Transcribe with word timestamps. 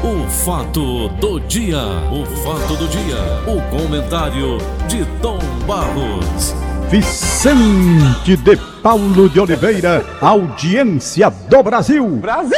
O 0.00 0.30
fato 0.30 1.08
do 1.08 1.40
dia, 1.40 1.82
o 2.12 2.24
fato 2.44 2.76
do 2.76 2.86
dia, 2.86 3.16
o 3.48 3.60
comentário 3.68 4.58
de 4.86 5.04
Tom 5.20 5.40
Barros. 5.66 6.54
Vicente 6.88 8.36
de 8.36 8.56
Paulo 8.80 9.28
de 9.28 9.40
Oliveira, 9.40 10.04
audiência 10.20 11.28
do 11.28 11.62
Brasil. 11.64 12.06
Brasil! 12.18 12.56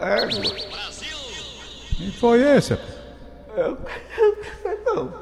É. 0.00 0.26
Quem 1.98 2.10
foi 2.12 2.40
esse? 2.56 2.78
Não. 4.86 5.12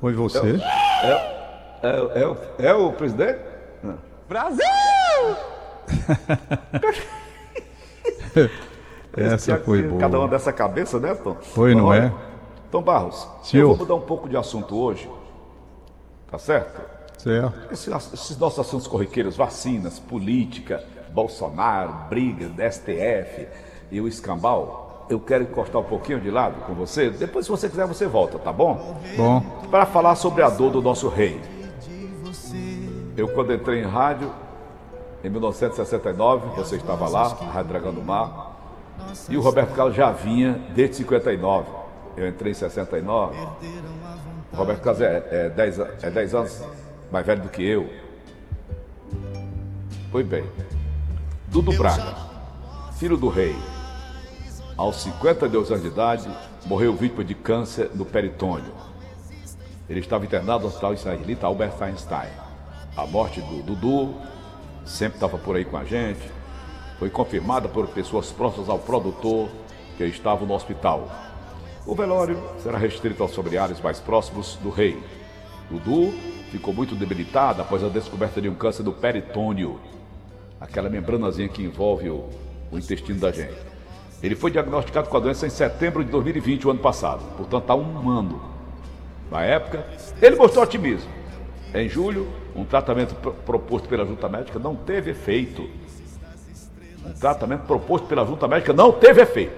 Foi 0.00 0.14
você? 0.14 0.58
É, 1.02 1.84
é, 1.84 2.68
é 2.68 2.74
o 2.74 2.90
presidente? 2.92 3.38
Brasil! 4.26 4.64
Essa 9.16 9.56
foi 9.58 9.82
boa. 9.82 10.00
Cada 10.00 10.18
uma 10.18 10.28
dessa 10.28 10.52
cabeça, 10.52 10.98
né, 10.98 11.14
Tom? 11.14 11.36
Foi, 11.40 11.74
não 11.74 11.92
é? 11.92 12.12
Tom 12.70 12.82
Barros, 12.82 13.28
Senhor. 13.42 13.64
eu 13.64 13.68
vou 13.68 13.76
mudar 13.78 13.94
um 13.94 14.00
pouco 14.00 14.28
de 14.28 14.36
assunto 14.36 14.76
hoje. 14.76 15.08
Tá 16.30 16.38
certo? 16.38 16.80
Certo. 17.18 17.52
Esse- 17.70 17.92
Esses, 17.92 18.38
nossos 18.38 18.58
assuntos 18.58 18.86
corriqueiros, 18.86 19.36
vacinas, 19.36 19.98
política, 19.98 20.82
Bolsonaro, 21.12 21.92
briga, 22.08 22.50
STF 22.70 23.46
e 23.90 24.00
o 24.00 24.08
escambau, 24.08 25.06
eu 25.10 25.20
quero 25.20 25.44
encostar 25.44 25.82
um 25.82 25.84
pouquinho 25.84 26.18
de 26.20 26.30
lado 26.30 26.54
com 26.66 26.72
você. 26.72 27.10
Depois, 27.10 27.44
se 27.44 27.50
você 27.50 27.68
quiser, 27.68 27.86
você 27.86 28.06
volta, 28.06 28.38
tá 28.38 28.50
bom? 28.50 28.96
Bom, 29.16 29.40
Para 29.70 29.84
falar 29.84 30.14
sobre 30.14 30.42
a 30.42 30.48
dor 30.48 30.70
do 30.70 30.80
nosso 30.80 31.08
rei. 31.08 31.38
Eu, 33.16 33.28
quando 33.28 33.52
entrei 33.52 33.82
em 33.82 33.86
rádio, 33.86 34.30
em 35.22 35.28
1969, 35.28 36.48
você 36.56 36.76
estava 36.76 37.08
lá, 37.08 37.24
a 37.26 37.44
Rádio 37.44 37.68
Dragão 37.68 37.92
do 37.92 38.02
Mar, 38.02 38.51
e 39.28 39.36
o 39.36 39.40
Roberto 39.40 39.74
Carlos 39.74 39.94
já 39.96 40.10
vinha 40.12 40.60
desde 40.74 40.96
59. 40.96 41.68
Eu 42.16 42.28
entrei 42.28 42.52
em 42.52 42.54
69. 42.54 43.36
O 44.52 44.56
Roberto 44.56 44.82
Carlos 44.82 45.00
é, 45.02 45.28
é, 45.30 45.48
10, 45.48 45.80
a- 45.80 45.88
é 46.02 46.10
10 46.10 46.34
anos 46.34 46.62
mais 47.10 47.24
velho 47.26 47.42
do 47.42 47.48
que 47.48 47.62
eu. 47.64 47.88
Foi 50.10 50.22
bem. 50.22 50.44
Dudu 51.48 51.72
Braga, 51.76 52.14
filho 52.98 53.16
do 53.16 53.28
rei, 53.28 53.56
aos 54.76 54.96
52 55.02 55.70
anos 55.70 55.82
de 55.82 55.88
idade, 55.88 56.28
morreu 56.66 56.94
vítima 56.94 57.24
de 57.24 57.34
câncer 57.34 57.90
no 57.94 58.04
peritônio. 58.04 58.72
Ele 59.88 60.00
estava 60.00 60.24
internado 60.24 60.60
no 60.62 60.68
hospital 60.68 60.94
israelita 60.94 61.46
Albert 61.46 61.74
Einstein. 61.82 62.28
A 62.96 63.06
morte 63.06 63.40
do 63.40 63.62
Dudu 63.62 64.14
sempre 64.84 65.16
estava 65.16 65.36
por 65.38 65.56
aí 65.56 65.64
com 65.64 65.76
a 65.76 65.84
gente. 65.84 66.20
Foi 67.02 67.10
confirmada 67.10 67.68
por 67.68 67.88
pessoas 67.88 68.30
próximas 68.30 68.68
ao 68.68 68.78
produtor 68.78 69.48
que 69.96 70.04
estava 70.04 70.46
no 70.46 70.54
hospital. 70.54 71.10
O 71.84 71.96
velório 71.96 72.40
será 72.62 72.78
restrito 72.78 73.20
aos 73.24 73.34
familiares 73.34 73.80
mais 73.80 73.98
próximos 73.98 74.54
do 74.62 74.70
rei. 74.70 75.02
Dudu 75.68 76.12
ficou 76.52 76.72
muito 76.72 76.94
debilitado 76.94 77.60
após 77.60 77.82
a 77.82 77.88
descoberta 77.88 78.40
de 78.40 78.48
um 78.48 78.54
câncer 78.54 78.84
do 78.84 78.92
peritônio, 78.92 79.80
aquela 80.60 80.88
membranazinha 80.88 81.48
que 81.48 81.64
envolve 81.64 82.08
o, 82.08 82.28
o 82.70 82.78
intestino 82.78 83.18
da 83.18 83.32
gente. 83.32 83.58
Ele 84.22 84.36
foi 84.36 84.52
diagnosticado 84.52 85.08
com 85.08 85.16
a 85.16 85.20
doença 85.20 85.44
em 85.44 85.50
setembro 85.50 86.04
de 86.04 86.10
2020, 86.12 86.68
o 86.68 86.70
ano 86.70 86.78
passado, 86.78 87.24
portanto 87.36 87.68
há 87.68 87.74
um 87.74 88.08
ano. 88.10 88.40
Na 89.28 89.42
época, 89.42 89.84
ele 90.20 90.36
mostrou 90.36 90.62
otimismo. 90.62 91.10
Em 91.74 91.88
julho, 91.88 92.28
um 92.54 92.64
tratamento 92.64 93.12
pro- 93.16 93.32
proposto 93.32 93.88
pela 93.88 94.06
junta 94.06 94.28
médica 94.28 94.60
não 94.60 94.76
teve 94.76 95.10
efeito. 95.10 95.68
Tratamento 97.22 97.66
proposto 97.66 98.08
pela 98.08 98.26
junta 98.26 98.48
médica 98.48 98.72
não 98.72 98.90
teve 98.90 99.22
efeito. 99.22 99.54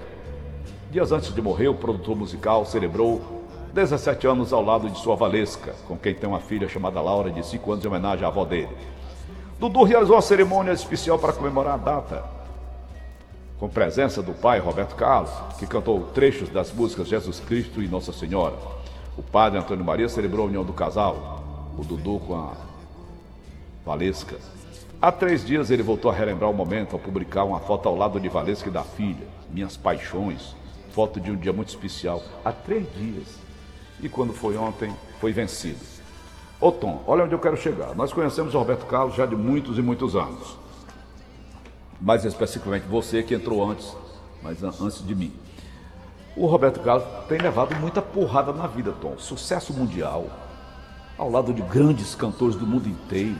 Dias 0.91 1.11
antes 1.11 1.33
de 1.33 1.41
morrer, 1.41 1.67
o 1.67 1.73
produtor 1.73 2.15
musical 2.15 2.63
celebrou 2.63 3.43
17 3.73 4.27
anos 4.27 4.53
ao 4.53 4.63
lado 4.63 4.87
de 4.87 4.99
sua 4.99 5.15
Valesca, 5.15 5.73
com 5.87 5.97
quem 5.97 6.13
tem 6.13 6.29
uma 6.29 6.39
filha 6.39 6.69
chamada 6.69 7.01
Laura, 7.01 7.31
de 7.31 7.43
5 7.43 7.71
anos, 7.71 7.83
em 7.83 7.87
homenagem 7.87 8.23
à 8.23 8.27
avó 8.27 8.45
dele. 8.45 8.69
Dudu 9.59 9.81
realizou 9.81 10.15
uma 10.15 10.21
cerimônia 10.21 10.73
especial 10.73 11.17
para 11.17 11.33
comemorar 11.33 11.73
a 11.73 11.77
data, 11.77 12.23
com 13.59 13.67
presença 13.67 14.21
do 14.21 14.33
pai 14.33 14.59
Roberto 14.59 14.95
Carlos, 14.95 15.31
que 15.57 15.65
cantou 15.65 16.01
trechos 16.13 16.49
das 16.49 16.71
músicas 16.71 17.07
Jesus 17.07 17.39
Cristo 17.39 17.81
e 17.81 17.87
Nossa 17.87 18.13
Senhora. 18.13 18.53
O 19.17 19.23
padre 19.23 19.57
Antônio 19.57 19.83
Maria 19.83 20.07
celebrou 20.07 20.45
a 20.45 20.49
união 20.49 20.63
do 20.63 20.71
casal, 20.71 21.41
o 21.75 21.83
Dudu 21.83 22.19
com 22.27 22.35
a 22.35 22.53
Valesca. 23.83 24.35
Há 25.01 25.11
três 25.11 25.45
dias 25.45 25.69
ele 25.69 25.83
voltou 25.83 26.09
a 26.09 26.13
relembrar 26.13 26.49
o 26.49 26.53
momento 26.53 26.93
ao 26.93 26.99
publicar 26.99 27.43
uma 27.43 27.59
foto 27.59 27.87
ao 27.87 27.95
lado 27.95 28.19
de 28.19 28.27
Valesca 28.29 28.69
e 28.69 28.71
da 28.71 28.83
filha, 28.83 29.27
Minhas 29.51 29.77
Paixões, 29.77 30.55
foto 30.91 31.19
de 31.19 31.31
um 31.31 31.35
dia 31.35 31.53
muito 31.53 31.69
especial. 31.69 32.23
Há 32.43 32.51
três 32.51 32.87
dias. 32.95 33.37
E 34.01 34.09
quando 34.09 34.33
foi 34.33 34.57
ontem, 34.57 34.93
foi 35.19 35.31
vencido. 35.31 35.79
Ô 36.59 36.71
Tom, 36.71 37.03
olha 37.05 37.25
onde 37.25 37.33
eu 37.35 37.39
quero 37.39 37.57
chegar. 37.57 37.93
Nós 37.95 38.11
conhecemos 38.13 38.55
o 38.55 38.57
Roberto 38.57 38.85
Carlos 38.85 39.15
já 39.15 39.25
de 39.25 39.35
muitos 39.35 39.77
e 39.77 39.81
muitos 39.81 40.15
anos 40.15 40.57
mais 42.01 42.25
especificamente 42.25 42.83
você 42.83 43.23
que 43.23 43.33
entrou 43.33 43.63
antes, 43.67 43.95
mas 44.43 44.61
an- 44.61 44.73
antes 44.81 45.03
de 45.05 45.15
mim. 45.15 45.31
O 46.35 46.45
Roberto 46.45 46.81
Carlos 46.81 47.05
tem 47.29 47.37
levado 47.39 47.73
muita 47.79 48.01
porrada 48.01 48.51
na 48.51 48.67
vida, 48.67 48.91
Tom. 49.01 49.17
Sucesso 49.17 49.73
mundial, 49.73 50.27
ao 51.17 51.31
lado 51.31 51.53
de 51.53 51.61
grandes 51.61 52.13
cantores 52.13 52.55
do 52.57 52.67
mundo 52.67 52.89
inteiro. 52.89 53.37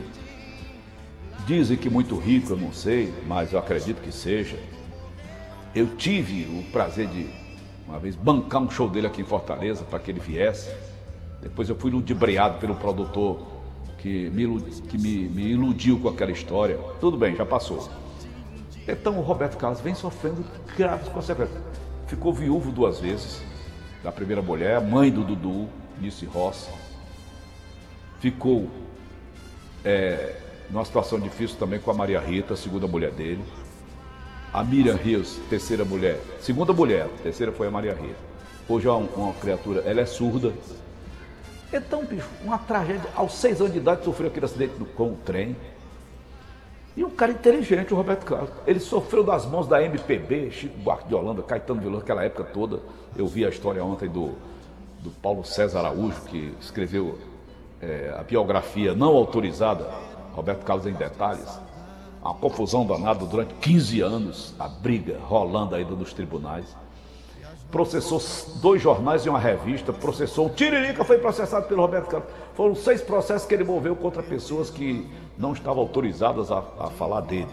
Dizem 1.46 1.76
que 1.76 1.88
muito 1.88 2.16
rico, 2.18 2.52
eu 2.52 2.56
não 2.56 2.72
sei, 2.72 3.14
mas 3.26 3.52
eu 3.52 3.58
acredito 3.58 4.00
que 4.02 4.10
seja. 4.10 4.58
Eu 5.74 5.94
tive 5.96 6.44
o 6.58 6.64
prazer 6.72 7.06
de, 7.06 7.28
uma 7.86 7.98
vez, 7.98 8.16
bancar 8.16 8.62
um 8.62 8.70
show 8.70 8.88
dele 8.88 9.06
aqui 9.06 9.20
em 9.22 9.24
Fortaleza 9.24 9.84
para 9.84 9.98
que 10.00 10.10
ele 10.10 10.18
viesse. 10.20 10.68
Depois 11.40 11.68
eu 11.68 11.76
fui 11.76 11.90
ludibriado 11.90 12.58
pelo 12.58 12.74
produtor 12.74 13.46
que, 13.98 14.28
me, 14.30 14.60
que 14.88 14.98
me- 14.98 15.28
me 15.28 15.42
iludiu 15.52 15.98
com 16.00 16.08
aquela 16.08 16.32
história. 16.32 16.78
Tudo 17.00 17.16
bem, 17.16 17.36
já 17.36 17.46
passou. 17.46 17.88
Então 18.88 19.16
o 19.18 19.20
Roberto 19.22 19.56
Carlos 19.56 19.80
vem 19.80 19.94
sofrendo 19.94 20.44
graves 20.76 21.08
consequências. 21.08 21.60
Ficou 22.08 22.32
viúvo 22.32 22.72
duas 22.72 22.98
vezes, 22.98 23.40
da 24.02 24.10
primeira 24.10 24.40
mulher, 24.42 24.80
mãe 24.80 25.10
do 25.10 25.22
Dudu, 25.22 25.68
Nice 26.00 26.24
Rossi. 26.26 26.70
Ficou 28.20 28.68
é, 29.84 30.36
numa 30.70 30.84
situação 30.84 31.18
difícil 31.18 31.56
também 31.58 31.78
com 31.78 31.90
a 31.90 31.94
Maria 31.94 32.20
Rita, 32.20 32.56
segunda 32.56 32.86
mulher 32.86 33.10
dele. 33.12 33.44
A 34.52 34.64
Miriam 34.64 34.96
Rios, 34.96 35.38
terceira 35.48 35.84
mulher. 35.84 36.20
Segunda 36.40 36.72
mulher, 36.72 37.08
terceira 37.22 37.52
foi 37.52 37.66
a 37.66 37.70
Maria 37.70 37.94
Rita. 37.94 38.16
Hoje 38.68 38.86
é 38.86 38.90
uma, 38.90 39.08
uma 39.16 39.34
criatura, 39.34 39.82
ela 39.86 40.00
é 40.00 40.06
surda. 40.06 40.52
Então, 41.72 42.04
bicho, 42.04 42.28
uma 42.44 42.58
tragédia. 42.58 43.08
Aos 43.14 43.34
seis 43.34 43.60
anos 43.60 43.72
de 43.72 43.78
idade 43.78 44.04
sofreu 44.04 44.28
aquele 44.28 44.46
acidente 44.46 44.72
com 44.96 45.12
o 45.12 45.16
trem. 45.24 45.56
E 46.96 47.04
um 47.04 47.10
cara 47.10 47.32
inteligente, 47.32 47.92
o 47.92 47.96
Roberto 47.96 48.24
Carlos. 48.24 48.50
Ele 48.66 48.80
sofreu 48.80 49.22
das 49.22 49.44
mãos 49.44 49.68
da 49.68 49.82
MPB, 49.82 50.50
Chico 50.50 50.78
Buarque 50.78 51.08
de 51.08 51.14
Holanda, 51.14 51.42
Caetano 51.42 51.80
Veloso, 51.80 52.02
aquela 52.02 52.24
época 52.24 52.44
toda. 52.44 52.80
Eu 53.14 53.26
vi 53.26 53.44
a 53.44 53.50
história 53.50 53.84
ontem 53.84 54.08
do, 54.08 54.32
do 55.00 55.10
Paulo 55.22 55.44
César 55.44 55.80
Araújo, 55.80 56.22
que 56.22 56.54
escreveu 56.58 57.18
é, 57.82 58.14
a 58.18 58.22
biografia 58.22 58.94
não 58.94 59.14
autorizada, 59.14 59.86
Roberto 60.36 60.64
Carlos 60.64 60.86
em 60.86 60.92
detalhes. 60.92 61.58
Uma 62.20 62.34
confusão 62.34 62.86
danada 62.86 63.24
durante 63.24 63.54
15 63.54 64.00
anos, 64.02 64.54
a 64.58 64.68
briga 64.68 65.18
rolando 65.26 65.74
ainda 65.74 65.94
nos 65.94 66.12
tribunais. 66.12 66.76
Processou 67.70 68.20
dois 68.60 68.82
jornais 68.82 69.24
e 69.24 69.28
uma 69.28 69.38
revista, 69.38 69.92
processou. 69.92 70.46
O 70.46 70.50
Tiririca 70.50 71.04
foi 71.04 71.18
processado 71.18 71.66
pelo 71.66 71.80
Roberto 71.82 72.08
Carlos. 72.08 72.28
Foram 72.54 72.74
seis 72.74 73.00
processos 73.00 73.48
que 73.48 73.54
ele 73.54 73.64
moveu 73.64 73.96
contra 73.96 74.22
pessoas 74.22 74.70
que 74.70 75.08
não 75.38 75.52
estavam 75.52 75.80
autorizadas 75.82 76.52
a, 76.52 76.62
a 76.78 76.90
falar 76.90 77.22
dele. 77.22 77.48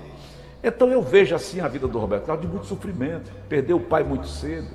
Então 0.63 0.89
eu 0.89 1.01
vejo 1.01 1.35
assim 1.35 1.59
a 1.61 1.67
vida 1.67 1.87
do 1.87 1.99
Roberto 1.99 2.25
Carlos 2.25 2.45
de 2.45 2.51
muito 2.51 2.67
sofrimento. 2.67 3.31
Perdeu 3.47 3.77
o 3.77 3.81
pai 3.81 4.03
muito 4.03 4.27
cedo. 4.27 4.67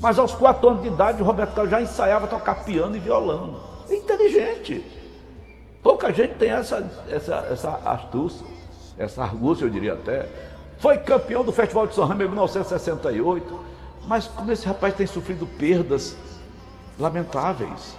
Mas 0.00 0.18
aos 0.18 0.34
quatro 0.34 0.68
anos 0.68 0.82
de 0.82 0.88
idade, 0.88 1.22
o 1.22 1.24
Roberto 1.24 1.54
Carlos 1.54 1.70
já 1.70 1.80
ensaiava 1.80 2.26
tocar 2.26 2.64
piano 2.64 2.96
e 2.96 3.00
violão. 3.00 3.60
É 3.88 3.94
inteligente. 3.94 5.01
Pouca 5.82 6.12
gente 6.12 6.34
tem 6.34 6.50
essa, 6.50 6.88
essa, 7.08 7.46
essa 7.50 7.80
astúcia, 7.84 8.46
essa 8.96 9.22
argúcia, 9.22 9.64
eu 9.64 9.70
diria 9.70 9.94
até. 9.94 10.28
Foi 10.78 10.96
campeão 10.98 11.44
do 11.44 11.52
Festival 11.52 11.86
de 11.86 11.94
São 11.94 12.06
Remo 12.06 12.22
em 12.22 12.28
1968. 12.28 13.60
Mas 14.06 14.26
como 14.26 14.50
esse 14.52 14.66
rapaz 14.66 14.94
tem 14.94 15.06
sofrido 15.06 15.46
perdas 15.46 16.16
lamentáveis. 16.98 17.96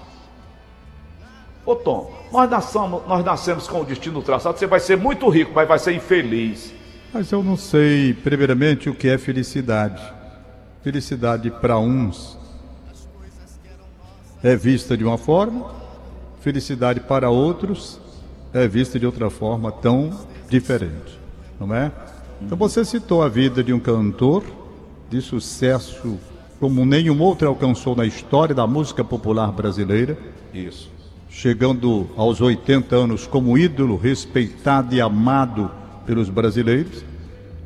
Ô 1.66 1.76
Tom, 1.76 2.14
nós 2.32 2.50
nascemos, 2.50 3.08
nós 3.08 3.24
nascemos 3.24 3.68
com 3.68 3.82
o 3.82 3.86
destino 3.86 4.22
traçado, 4.22 4.58
você 4.60 4.68
vai 4.68 4.82
ser 4.82 4.98
muito 4.98 5.30
rico, 5.30 5.52
mas 5.56 5.68
vai 5.68 5.80
ser 5.80 5.94
infeliz. 5.94 6.74
mas 7.14 7.32
eu 7.32 7.42
não 7.42 7.56
sei, 7.56 8.14
primeiramente, 8.14 8.90
o 8.90 8.96
que 8.96 9.08
é 9.08 9.18
felicidade. 9.18 10.04
Felicidade 10.82 11.50
para 11.50 11.80
uns 11.80 12.38
é 14.44 14.58
vista 14.58 14.98
de 14.98 15.06
uma 15.06 15.18
forma, 15.18 15.83
felicidade 16.44 17.00
para 17.00 17.30
outros 17.30 18.00
é 18.54 18.68
vista 18.68 19.00
de 19.00 19.06
outra 19.06 19.30
forma 19.30 19.72
tão 19.72 20.12
diferente, 20.50 21.18
não 21.58 21.74
é? 21.74 21.90
Então 22.42 22.58
você 22.58 22.84
citou 22.84 23.24
a 23.24 23.30
vida 23.30 23.64
de 23.64 23.72
um 23.72 23.80
cantor 23.80 24.44
de 25.10 25.22
sucesso 25.22 26.20
como 26.60 26.86
nenhum 26.86 27.20
outro 27.22 27.48
alcançou 27.48 27.96
na 27.96 28.06
história 28.06 28.54
da 28.54 28.68
música 28.68 29.04
popular 29.04 29.52
brasileira. 29.54 30.18
Isso. 30.54 30.92
Chegando 31.30 32.10
aos 32.18 32.42
80 32.42 32.94
anos 32.94 33.26
como 33.26 33.58
ídolo, 33.58 33.96
respeitado 33.96 34.94
e 34.94 35.00
amado 35.00 35.72
pelos 36.06 36.30
brasileiros. 36.30 37.06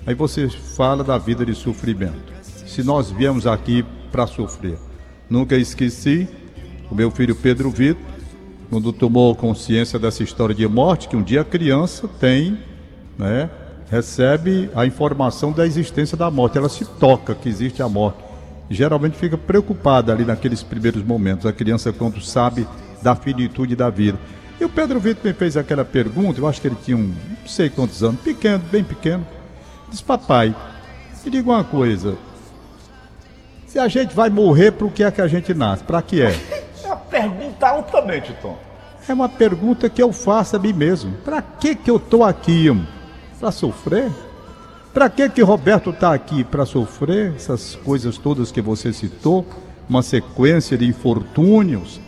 Aí 0.06 0.14
você 0.14 0.48
fala 0.50 1.04
da 1.04 1.18
vida 1.18 1.44
de 1.44 1.56
sofrimento. 1.56 2.32
Se 2.44 2.84
nós 2.84 3.10
viemos 3.10 3.48
aqui 3.48 3.84
para 4.12 4.28
sofrer. 4.28 4.78
Nunca 5.30 5.58
esqueci 5.58 6.28
o 6.90 6.96
meu 6.96 7.12
filho 7.12 7.36
Pedro 7.36 7.70
Vitor, 7.70 8.17
quando 8.70 8.92
tomou 8.92 9.36
consciência 9.36 9.98
dessa 9.98 10.24
história 10.24 10.54
de 10.54 10.68
morte, 10.68 11.08
que 11.08 11.16
um 11.16 11.24
dia 11.24 11.42
a 11.42 11.46
criança 11.46 12.08
tem, 12.20 12.58
né, 13.18 13.50
recebe 13.90 14.70
a 14.76 14.86
informação 14.86 15.52
da 15.52 15.66
existência 15.66 16.18
da 16.18 16.30
morte. 16.30 16.58
Ela 16.58 16.70
se 16.70 16.86
toca 16.86 17.34
que 17.34 17.48
existe 17.48 17.82
a 17.82 17.88
morte 17.88 18.28
geralmente 18.70 19.18
fica 19.18 19.38
preocupada 19.38 20.12
ali 20.12 20.26
naqueles 20.26 20.64
primeiros 20.64 21.04
momentos, 21.04 21.46
a 21.46 21.54
criança 21.54 21.94
quando 21.94 22.22
sabe 22.22 22.68
da 23.02 23.16
finitude 23.16 23.76
da 23.76 23.90
vida. 23.90 24.18
E 24.60 24.66
o 24.66 24.70
Pedro 24.70 25.00
Vitor 25.00 25.24
me 25.24 25.34
fez 25.34 25.56
aquela 25.56 25.86
pergunta, 25.86 26.40
eu 26.40 26.48
acho 26.48 26.60
que 26.60 26.68
ele 26.68 26.78
tinha 26.84 26.98
um, 26.98 27.14
não 27.40 27.48
sei 27.48 27.70
quantos 27.70 28.04
anos, 28.04 28.20
pequeno, 28.22 28.64
bem 28.72 28.84
pequeno. 28.84 29.26
Diz, 29.90 30.02
papai, 30.02 30.56
me 31.24 31.32
diga 31.32 31.50
uma 31.50 31.64
coisa, 31.64 32.18
se 33.68 33.78
a 33.78 33.88
gente 33.88 34.16
vai 34.16 34.30
morrer, 34.30 34.72
para 34.72 34.88
o 34.88 34.92
que 34.92 35.04
é 35.04 35.12
que 35.12 35.22
a 35.22 35.28
gente 35.28 35.54
nasce? 35.54 35.84
Para 35.84 36.02
que 36.02 36.22
é? 36.22 36.57
É 36.88 36.90
uma 36.90 36.96
pergunta 36.96 37.68
altamente, 37.68 38.34
Tom. 38.42 38.58
É 39.10 39.14
uma 39.14 39.28
pergunta 39.28 39.90
que 39.90 40.02
eu 40.02 40.14
faço 40.14 40.56
a 40.56 40.60
mim 40.60 40.72
mesmo. 40.72 41.12
Para 41.24 41.42
que 41.42 41.76
que 41.76 41.92
eu 41.92 41.98
estou 41.98 42.24
aqui? 42.24 42.68
Para 43.38 43.52
sofrer? 43.52 44.10
Para 44.94 45.10
que 45.10 45.30
que 45.30 45.42
Roberto 45.42 45.90
está 45.90 46.14
aqui? 46.14 46.46
Para 46.46 46.66
sofrer 46.66 47.34
essas 47.36 47.76
coisas 47.76 48.18
todas 48.18 48.54
que 48.54 48.62
você 48.62 48.94
citou? 48.94 49.46
Uma 49.90 50.02
sequência 50.02 50.78
de 50.78 50.88
infortúnios, 50.88 52.00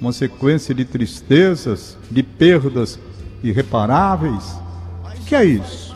uma 0.00 0.12
sequência 0.12 0.74
de 0.74 0.84
tristezas, 0.84 1.96
de 2.10 2.22
perdas 2.24 2.98
irreparáveis? 3.40 4.56
O 5.04 5.24
que 5.26 5.36
é 5.36 5.44
isso? 5.44 5.94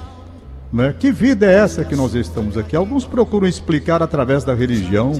Né? 0.72 0.94
Que 0.96 1.10
vida 1.10 1.44
é 1.44 1.54
essa 1.54 1.84
que 1.84 1.96
nós 1.96 2.14
estamos 2.14 2.56
aqui? 2.56 2.76
Alguns 2.76 3.04
procuram 3.04 3.48
explicar 3.48 4.00
através 4.00 4.44
da 4.44 4.54
religião, 4.54 5.12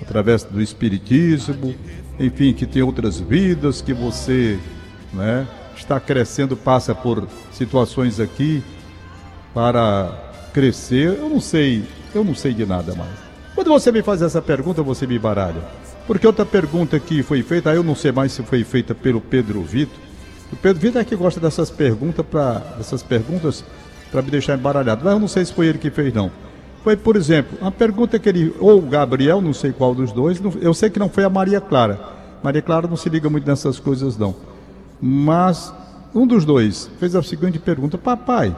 através 0.00 0.42
do 0.42 0.60
espiritismo, 0.60 1.74
enfim, 2.18 2.52
que 2.52 2.66
tem 2.66 2.82
outras 2.82 3.18
vidas, 3.18 3.80
que 3.80 3.92
você 3.92 4.58
né, 5.12 5.46
está 5.76 5.98
crescendo, 5.98 6.56
passa 6.56 6.94
por 6.94 7.26
situações 7.52 8.20
aqui 8.20 8.62
para 9.54 10.32
crescer, 10.52 11.18
eu 11.18 11.28
não 11.28 11.40
sei, 11.40 11.84
eu 12.14 12.24
não 12.24 12.34
sei 12.34 12.54
de 12.54 12.66
nada 12.66 12.94
mais. 12.94 13.10
Quando 13.54 13.68
você 13.68 13.92
me 13.92 14.02
faz 14.02 14.22
essa 14.22 14.40
pergunta, 14.40 14.82
você 14.82 15.06
me 15.06 15.18
baralha. 15.18 15.62
Porque 16.06 16.26
outra 16.26 16.44
pergunta 16.44 16.98
que 16.98 17.22
foi 17.22 17.42
feita, 17.42 17.72
eu 17.72 17.82
não 17.82 17.94
sei 17.94 18.12
mais 18.12 18.32
se 18.32 18.42
foi 18.42 18.64
feita 18.64 18.94
pelo 18.94 19.20
Pedro 19.20 19.62
Vitor. 19.62 19.98
O 20.50 20.56
Pedro 20.56 20.80
Vitor 20.80 21.00
é 21.00 21.04
que 21.04 21.14
gosta 21.14 21.38
dessas 21.38 21.70
perguntas 21.70 22.24
para 22.26 22.58
dessas 22.76 23.02
perguntas 23.02 23.64
para 24.10 24.20
me 24.20 24.30
deixar 24.30 24.58
embaralhado. 24.58 25.02
Mas 25.04 25.12
eu 25.12 25.20
não 25.20 25.28
sei 25.28 25.44
se 25.44 25.52
foi 25.52 25.66
ele 25.66 25.78
que 25.78 25.90
fez 25.90 26.12
não. 26.12 26.30
Foi, 26.82 26.96
por 26.96 27.16
exemplo, 27.16 27.56
uma 27.60 27.70
pergunta 27.70 28.18
que 28.18 28.28
ele 28.28 28.54
ou 28.58 28.78
o 28.78 28.82
Gabriel, 28.82 29.40
não 29.40 29.52
sei 29.52 29.72
qual 29.72 29.94
dos 29.94 30.10
dois, 30.10 30.40
eu 30.60 30.74
sei 30.74 30.90
que 30.90 30.98
não 30.98 31.08
foi 31.08 31.24
a 31.24 31.30
Maria 31.30 31.60
Clara. 31.60 32.00
Maria 32.42 32.60
Clara 32.60 32.88
não 32.88 32.96
se 32.96 33.08
liga 33.08 33.30
muito 33.30 33.46
nessas 33.46 33.78
coisas 33.78 34.18
não. 34.18 34.34
Mas 35.00 35.72
um 36.14 36.26
dos 36.26 36.44
dois 36.44 36.90
fez 36.98 37.14
a 37.14 37.22
seguinte 37.22 37.58
pergunta: 37.60 37.96
"Papai, 37.96 38.54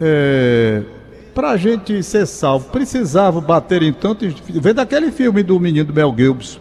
é, 0.00 0.82
para 1.34 1.50
a 1.50 1.56
gente 1.56 2.02
ser 2.02 2.26
salvo, 2.26 2.70
precisava 2.70 3.40
bater 3.40 3.82
em 3.82 3.92
tanto. 3.92 4.26
Vem 4.48 4.74
daquele 4.74 5.12
filme 5.12 5.42
do 5.42 5.60
menino 5.60 5.92
Mel 5.92 6.14
Gibson, 6.16 6.58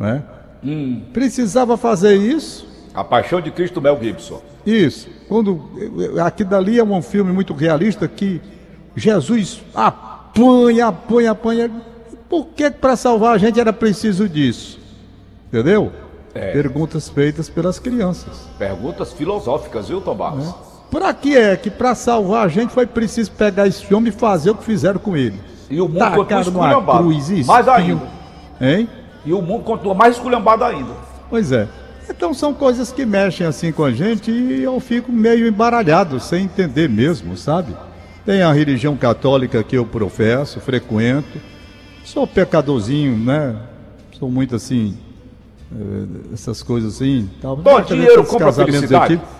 né? 0.00 0.24
Hum. 0.64 1.02
Precisava 1.12 1.76
fazer 1.76 2.16
isso. 2.16 2.66
A 2.94 3.04
Paixão 3.04 3.40
de 3.40 3.50
Cristo 3.50 3.80
Mel 3.80 3.98
Gibson. 4.02 4.42
Isso. 4.64 5.08
Quando 5.28 5.70
aqui 6.24 6.42
dali 6.42 6.78
é 6.78 6.82
um 6.82 7.02
filme 7.02 7.32
muito 7.32 7.52
realista 7.52 8.08
que 8.08 8.40
Jesus 8.96 9.62
apanha, 9.74 10.86
apanha, 10.88 11.30
apanha. 11.32 11.70
Por 12.28 12.46
que 12.46 12.70
para 12.70 12.96
salvar 12.96 13.34
a 13.34 13.38
gente 13.38 13.60
era 13.60 13.72
preciso 13.72 14.28
disso? 14.28 14.80
Entendeu? 15.48 15.92
É. 16.34 16.52
Perguntas 16.52 17.08
feitas 17.08 17.48
pelas 17.48 17.78
crianças. 17.78 18.48
Perguntas 18.58 19.12
filosóficas, 19.12 19.88
viu, 19.88 20.00
Tomás? 20.00 20.48
É. 20.48 20.54
Para 20.90 21.12
que 21.12 21.36
é 21.36 21.56
que 21.56 21.70
para 21.70 21.94
salvar 21.94 22.46
a 22.46 22.48
gente 22.48 22.72
foi 22.72 22.86
preciso 22.86 23.30
pegar 23.32 23.66
esse 23.66 23.92
homem 23.94 24.08
e 24.08 24.12
fazer 24.12 24.50
o 24.50 24.54
que 24.54 24.64
fizeram 24.64 24.98
com 24.98 25.16
ele? 25.16 25.38
E 25.68 25.80
o 25.80 25.88
mundo 25.88 26.14
continua 26.14 26.40
esculhambado. 26.40 26.98
Cruz, 27.04 27.46
mais 27.46 27.68
ainda. 27.68 28.02
Hein? 28.60 28.88
E 29.24 29.32
o 29.32 29.42
mundo 29.42 29.64
continua 29.64 29.94
mais 29.94 30.14
esculhambado 30.14 30.64
ainda. 30.64 30.92
Pois 31.28 31.52
é. 31.52 31.68
Então 32.08 32.32
são 32.32 32.54
coisas 32.54 32.92
que 32.92 33.04
mexem 33.04 33.46
assim 33.46 33.72
com 33.72 33.84
a 33.84 33.90
gente 33.90 34.30
e 34.30 34.62
eu 34.62 34.78
fico 34.78 35.10
meio 35.10 35.46
embaralhado, 35.46 36.20
sem 36.20 36.44
entender 36.44 36.88
mesmo, 36.88 37.36
sabe? 37.36 37.74
Tem 38.26 38.42
a 38.42 38.52
religião 38.52 38.96
católica 38.96 39.62
que 39.62 39.78
eu 39.78 39.86
professo, 39.86 40.60
frequento. 40.60 41.40
Sou 42.04 42.26
pecadorzinho, 42.26 43.16
né? 43.16 43.56
Sou 44.18 44.30
muito 44.30 44.54
assim, 44.54 44.98
eh, 45.72 46.34
essas 46.34 46.62
coisas 46.62 46.96
assim. 46.96 47.30
Tal. 47.40 47.56
Bom, 47.56 47.80
dinheiro 47.80 48.24
compra 48.24 48.52
felicidade. 48.52 49.14
Aqui 49.14 49.36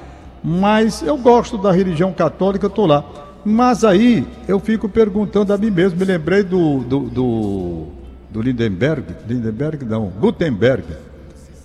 mas 0.48 1.02
eu 1.02 1.16
gosto 1.16 1.58
da 1.58 1.72
religião 1.72 2.12
católica, 2.12 2.68
estou 2.68 2.86
lá. 2.86 3.04
Mas 3.44 3.84
aí 3.84 4.24
eu 4.46 4.60
fico 4.60 4.88
perguntando 4.88 5.52
a 5.52 5.58
mim 5.58 5.70
mesmo, 5.70 5.98
me 5.98 6.04
lembrei 6.04 6.44
do, 6.44 6.84
do, 6.84 7.00
do, 7.00 7.86
do 8.30 8.42
Lindenberg, 8.42 9.04
Lindenberg 9.28 9.84
não, 9.84 10.06
Gutenberg, 10.06 10.84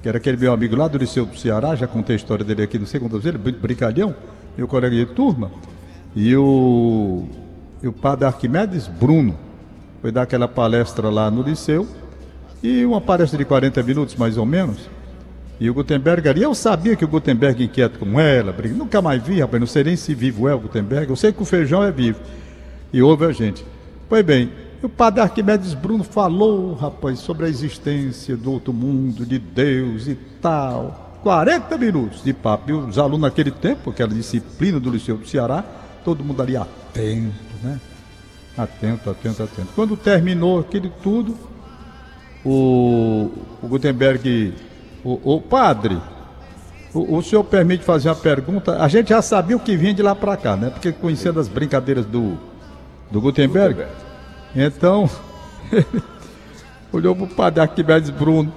que 0.02 0.10
era 0.10 0.18
aquele 0.18 0.38
meu 0.38 0.52
amigo 0.52 0.76
lá 0.76 0.88
do 0.88 0.98
Liceu 0.98 1.28
do 1.28 1.38
Ceará, 1.38 1.76
já 1.76 1.86
contei 1.86 2.16
a 2.16 2.18
história 2.18 2.44
dele 2.44 2.64
aqui 2.64 2.80
no 2.80 2.88
segundo 2.88 3.20
vezes, 3.20 3.40
brincalhão, 3.40 4.16
meu 4.58 4.68
colega 4.68 4.96
de 4.96 5.06
turma, 5.06 5.52
e 6.16 6.36
o, 6.36 7.26
e 7.82 7.88
o 7.88 7.94
padre 7.94 8.26
Arquimedes 8.26 8.88
Bruno 8.88 9.36
foi 10.02 10.12
dar 10.12 10.24
aquela 10.24 10.48
palestra 10.48 11.10
lá 11.10 11.30
no 11.30 11.42
Liceu, 11.42 11.88
e 12.62 12.86
uma 12.86 13.02
palestra 13.02 13.38
de 13.38 13.46
40 13.46 13.82
minutos 13.84 14.16
mais 14.16 14.38
ou 14.38 14.46
menos, 14.46 14.90
e 15.62 15.70
o 15.70 15.76
Gutenberg 15.76 16.28
ali, 16.28 16.42
eu 16.42 16.56
sabia 16.56 16.96
que 16.96 17.06
o 17.06 17.08
Gutenberg 17.08 17.64
inquieto 17.64 18.00
com 18.00 18.20
ela, 18.20 18.52
briga. 18.52 18.74
nunca 18.74 19.00
mais 19.00 19.22
vi, 19.22 19.40
rapaz, 19.40 19.60
não 19.60 19.68
sei 19.68 19.84
nem 19.84 19.96
se 19.96 20.16
vivo 20.16 20.48
é 20.48 20.56
o 20.56 20.60
Gutenberg, 20.60 21.08
eu 21.08 21.16
sei 21.16 21.32
que 21.32 21.44
o 21.44 21.46
feijão 21.46 21.84
é 21.84 21.92
vivo. 21.92 22.20
E 22.92 23.00
ouve 23.00 23.26
a 23.26 23.32
gente. 23.32 23.64
Pois 24.10 24.26
bem, 24.26 24.52
o 24.82 24.90
padre 24.90 25.22
Arquimedes 25.22 25.76
Bruno 25.76 26.04
falou, 26.04 26.74
rapaz, 26.74 27.20
sobre 27.20 27.46
a 27.46 27.50
existência 27.50 28.36
do 28.36 28.52
outro 28.52 28.74
mundo, 28.74 29.24
de 29.24 29.38
Deus 29.38 30.08
e 30.08 30.16
tal. 30.42 31.20
40 31.22 31.78
minutos 31.78 32.24
de 32.24 32.34
papo. 32.34 32.72
E 32.72 32.74
os 32.74 32.98
alunos 32.98 33.22
naquele 33.22 33.52
tempo, 33.52 33.92
aquela 33.92 34.12
disciplina 34.12 34.80
do 34.80 34.90
Liceu 34.90 35.16
do 35.16 35.28
Ceará, 35.28 35.64
todo 36.04 36.24
mundo 36.24 36.42
ali 36.42 36.56
atento, 36.56 37.56
né? 37.64 37.80
Atento, 38.58 39.10
atento, 39.10 39.44
atento. 39.44 39.70
Quando 39.76 39.96
terminou 39.96 40.60
aquele 40.60 40.92
tudo, 41.02 41.38
o, 42.44 43.32
o 43.62 43.68
Gutenberg 43.68 44.54
o, 45.04 45.36
o 45.36 45.42
padre, 45.42 46.00
o, 46.94 47.18
o, 47.18 47.24
senhor 47.24 47.44
permite 47.44 47.84
fazer 47.84 48.10
uma 48.10 48.16
pergunta? 48.16 48.82
A 48.84 48.88
gente 48.88 49.10
já 49.10 49.22
sabia 49.22 49.56
o 49.56 49.60
que 49.60 49.76
vinha 49.76 49.94
de 49.94 50.02
lá 50.02 50.14
para 50.14 50.36
cá, 50.38 50.56
né? 50.56 50.70
Porque 50.70 50.92
conhecendo 50.92 51.40
as 51.40 51.48
brincadeiras 51.48 52.06
do, 52.06 52.38
do 53.10 53.22
Gutenberg. 53.22 53.76
Gutenberg. 53.76 54.02
Então, 54.56 55.10
olhou 56.92 57.16
para 57.16 57.26
o 57.26 57.28
padre 57.28 57.62
Arquimedes 57.62 58.10
Bruno 58.10 58.54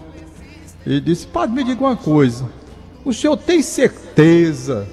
e 0.84 1.00
disse: 1.00 1.26
Padre, 1.26 1.54
me 1.54 1.64
diga 1.64 1.82
uma 1.82 1.96
coisa. 1.96 2.48
O 3.04 3.12
senhor 3.12 3.36
tem 3.36 3.62
certeza 3.62 4.86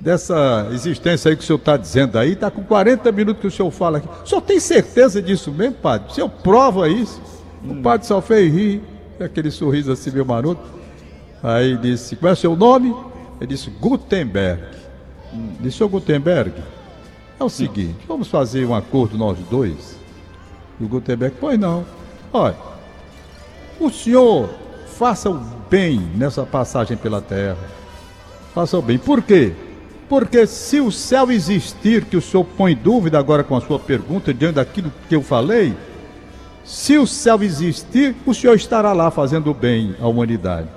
dessa 0.00 0.68
existência 0.72 1.30
aí 1.30 1.36
que 1.36 1.42
o 1.42 1.46
senhor 1.46 1.58
está 1.58 1.76
dizendo 1.76 2.18
aí? 2.18 2.32
Está 2.32 2.50
com 2.50 2.62
40 2.62 3.10
minutos 3.12 3.40
que 3.40 3.46
o 3.46 3.50
senhor 3.50 3.70
fala 3.70 3.98
aqui. 3.98 4.08
O 4.24 4.26
senhor 4.26 4.40
tem 4.40 4.60
certeza 4.60 5.20
disso 5.20 5.50
mesmo, 5.50 5.74
padre? 5.74 6.10
O 6.10 6.14
senhor 6.14 6.28
prova 6.28 6.88
isso? 6.88 7.20
Hum. 7.64 7.78
O 7.78 7.82
padre 7.82 8.06
só 8.06 8.20
fez 8.20 8.52
rir 8.52 8.82
aquele 9.20 9.50
sorriso 9.50 9.90
assim 9.92 10.10
meio 10.10 10.26
maroto. 10.26 10.62
Aí 11.42 11.76
disse, 11.76 12.16
qual 12.16 12.30
é 12.30 12.32
o 12.32 12.36
seu 12.36 12.56
nome? 12.56 12.94
Ele 13.40 13.48
disse, 13.48 13.70
Gutenberg. 13.70 14.62
Disse, 15.60 15.82
ô 15.84 15.88
Gutenberg, 15.88 16.52
é 17.38 17.44
o 17.44 17.48
seguinte, 17.48 17.98
vamos 18.06 18.28
fazer 18.28 18.64
um 18.64 18.74
acordo 18.74 19.18
nós 19.18 19.38
dois? 19.50 19.96
E 20.80 20.84
o 20.84 20.88
Gutenberg, 20.88 21.36
pois 21.38 21.58
não. 21.58 21.84
Olha, 22.32 22.56
o 23.78 23.90
senhor 23.90 24.48
faça 24.86 25.30
o 25.30 25.40
bem 25.70 26.00
nessa 26.16 26.44
passagem 26.44 26.96
pela 26.96 27.20
terra. 27.20 27.58
Faça 28.54 28.76
o 28.76 28.82
bem. 28.82 28.98
Por 28.98 29.22
quê? 29.22 29.52
Porque 30.08 30.46
se 30.46 30.80
o 30.80 30.90
céu 30.90 31.30
existir, 31.30 32.04
que 32.04 32.16
o 32.16 32.22
senhor 32.22 32.44
põe 32.44 32.74
dúvida 32.74 33.18
agora 33.18 33.44
com 33.44 33.56
a 33.56 33.60
sua 33.60 33.78
pergunta, 33.78 34.32
diante 34.32 34.54
daquilo 34.54 34.92
que 35.08 35.14
eu 35.14 35.22
falei, 35.22 35.74
se 36.68 36.98
o 36.98 37.06
céu 37.06 37.42
existir, 37.42 38.14
o 38.26 38.34
Senhor 38.34 38.54
estará 38.54 38.92
lá 38.92 39.10
fazendo 39.10 39.54
bem 39.54 39.96
à 39.98 40.06
humanidade. 40.06 40.68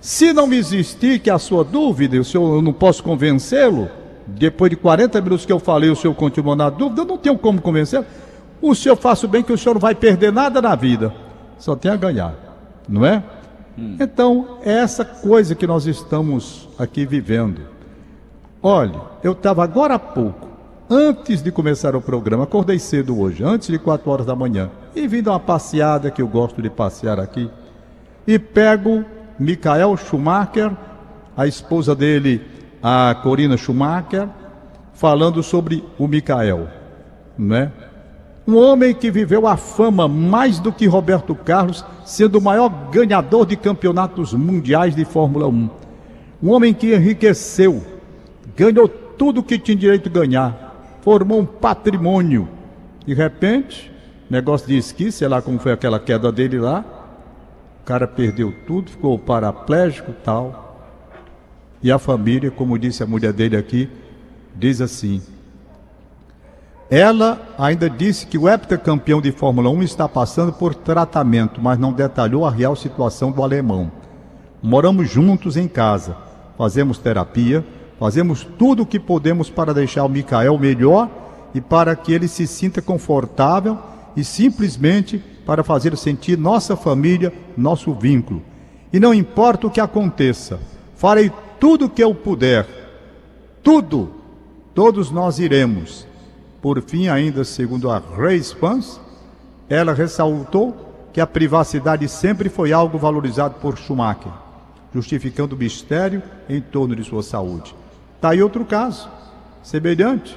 Se 0.00 0.32
não 0.32 0.52
existir, 0.52 1.20
que 1.20 1.30
é 1.30 1.32
a 1.32 1.38
sua 1.38 1.62
dúvida, 1.62 2.18
o 2.20 2.24
senhor, 2.24 2.56
eu 2.56 2.62
não 2.62 2.72
posso 2.72 3.04
convencê-lo, 3.04 3.88
depois 4.26 4.70
de 4.70 4.76
40 4.76 5.20
minutos 5.20 5.46
que 5.46 5.52
eu 5.52 5.60
falei, 5.60 5.90
o 5.90 5.96
senhor 5.96 6.14
continua 6.14 6.56
na 6.56 6.68
dúvida, 6.68 7.02
eu 7.02 7.04
não 7.04 7.16
tenho 7.16 7.38
como 7.38 7.60
convencê-lo. 7.60 8.04
O 8.60 8.74
senhor 8.74 8.96
faça 8.96 9.26
o 9.26 9.28
bem 9.28 9.42
que 9.42 9.52
o 9.52 9.58
senhor 9.58 9.74
não 9.74 9.80
vai 9.80 9.94
perder 9.94 10.32
nada 10.32 10.60
na 10.60 10.74
vida, 10.74 11.14
só 11.56 11.76
tem 11.76 11.90
a 11.90 11.96
ganhar, 11.96 12.34
não 12.88 13.06
é? 13.06 13.22
Hum. 13.78 13.96
Então, 14.00 14.58
é 14.64 14.72
essa 14.72 15.04
coisa 15.04 15.54
que 15.54 15.68
nós 15.68 15.86
estamos 15.86 16.68
aqui 16.76 17.06
vivendo. 17.06 17.77
Olha, 18.70 19.00
eu 19.22 19.32
estava 19.32 19.64
agora 19.64 19.94
há 19.94 19.98
pouco, 19.98 20.46
antes 20.90 21.42
de 21.42 21.50
começar 21.50 21.96
o 21.96 22.02
programa, 22.02 22.44
acordei 22.44 22.78
cedo 22.78 23.18
hoje, 23.18 23.42
antes 23.42 23.68
de 23.68 23.78
4 23.78 24.10
horas 24.10 24.26
da 24.26 24.36
manhã, 24.36 24.68
e 24.94 25.08
vim 25.08 25.22
dar 25.22 25.32
uma 25.32 25.40
passeada, 25.40 26.10
que 26.10 26.20
eu 26.20 26.28
gosto 26.28 26.60
de 26.60 26.68
passear 26.68 27.18
aqui, 27.18 27.50
e 28.26 28.38
pego 28.38 29.06
Michael 29.38 29.96
Schumacher, 29.96 30.70
a 31.34 31.46
esposa 31.46 31.94
dele, 31.94 32.42
a 32.82 33.18
Corina 33.22 33.56
Schumacher, 33.56 34.28
falando 34.92 35.42
sobre 35.42 35.82
o 35.98 36.06
Michael, 36.06 36.68
né? 37.38 37.72
Um 38.46 38.58
homem 38.58 38.94
que 38.94 39.10
viveu 39.10 39.46
a 39.46 39.56
fama 39.56 40.06
mais 40.06 40.58
do 40.58 40.70
que 40.70 40.86
Roberto 40.86 41.34
Carlos, 41.34 41.82
sendo 42.04 42.38
o 42.38 42.42
maior 42.42 42.68
ganhador 42.90 43.46
de 43.46 43.56
campeonatos 43.56 44.34
mundiais 44.34 44.94
de 44.94 45.06
Fórmula 45.06 45.48
1. 45.48 45.70
Um 46.42 46.50
homem 46.50 46.74
que 46.74 46.94
enriqueceu, 46.94 47.96
ganhou 48.58 48.88
tudo 48.88 49.42
que 49.42 49.58
tinha 49.58 49.76
direito 49.76 50.10
de 50.10 50.10
ganhar, 50.10 50.98
formou 51.02 51.40
um 51.40 51.46
patrimônio. 51.46 52.48
De 53.06 53.14
repente, 53.14 53.92
negócio 54.28 54.66
de 54.66 54.76
esqui, 54.76 55.12
sei 55.12 55.28
lá 55.28 55.40
como 55.40 55.60
foi 55.60 55.72
aquela 55.72 56.00
queda 56.00 56.32
dele 56.32 56.58
lá, 56.58 56.84
o 57.80 57.84
cara 57.84 58.08
perdeu 58.08 58.52
tudo, 58.66 58.90
ficou 58.90 59.16
paraplégico 59.18 60.12
tal. 60.24 60.90
E 61.80 61.92
a 61.92 61.98
família, 61.98 62.50
como 62.50 62.76
disse 62.76 63.02
a 63.02 63.06
mulher 63.06 63.32
dele 63.32 63.56
aqui, 63.56 63.88
diz 64.56 64.80
assim: 64.80 65.22
ela 66.90 67.54
ainda 67.56 67.88
disse 67.88 68.26
que 68.26 68.36
o 68.36 68.48
heptacampeão 68.48 69.20
de 69.20 69.30
Fórmula 69.30 69.70
1 69.70 69.82
está 69.84 70.08
passando 70.08 70.52
por 70.52 70.74
tratamento, 70.74 71.60
mas 71.60 71.78
não 71.78 71.92
detalhou 71.92 72.44
a 72.44 72.50
real 72.50 72.74
situação 72.74 73.30
do 73.30 73.42
alemão. 73.42 73.92
Moramos 74.60 75.08
juntos 75.08 75.56
em 75.56 75.68
casa, 75.68 76.16
fazemos 76.56 76.98
terapia, 76.98 77.64
fazemos 77.98 78.46
tudo 78.58 78.82
o 78.82 78.86
que 78.86 78.98
podemos 78.98 79.50
para 79.50 79.74
deixar 79.74 80.04
o 80.04 80.08
Micael 80.08 80.58
melhor 80.58 81.10
e 81.54 81.60
para 81.60 81.94
que 81.96 82.12
ele 82.12 82.28
se 82.28 82.46
sinta 82.46 82.80
confortável 82.80 83.78
e 84.16 84.24
simplesmente 84.24 85.22
para 85.44 85.64
fazer 85.64 85.96
sentir 85.96 86.36
nossa 86.36 86.76
família, 86.76 87.32
nosso 87.56 87.92
vínculo. 87.94 88.42
E 88.92 89.00
não 89.00 89.14
importa 89.14 89.66
o 89.66 89.70
que 89.70 89.80
aconteça, 89.80 90.60
farei 90.94 91.30
tudo 91.58 91.86
o 91.86 91.90
que 91.90 92.02
eu 92.02 92.14
puder. 92.14 92.66
Tudo. 93.62 94.10
Todos 94.74 95.10
nós 95.10 95.38
iremos. 95.38 96.06
Por 96.60 96.82
fim, 96.82 97.08
ainda 97.08 97.44
segundo 97.44 97.90
a 97.90 98.00
Pans, 98.60 99.00
ela 99.68 99.92
ressaltou 99.92 100.88
que 101.12 101.20
a 101.20 101.26
privacidade 101.26 102.08
sempre 102.08 102.48
foi 102.48 102.72
algo 102.72 102.98
valorizado 102.98 103.56
por 103.60 103.76
Schumacher, 103.76 104.32
justificando 104.94 105.54
o 105.54 105.58
mistério 105.58 106.22
em 106.48 106.60
torno 106.60 106.94
de 106.94 107.04
sua 107.04 107.22
saúde. 107.22 107.74
Está 108.18 108.30
aí 108.30 108.42
outro 108.42 108.64
caso, 108.64 109.08
semelhante. 109.62 110.36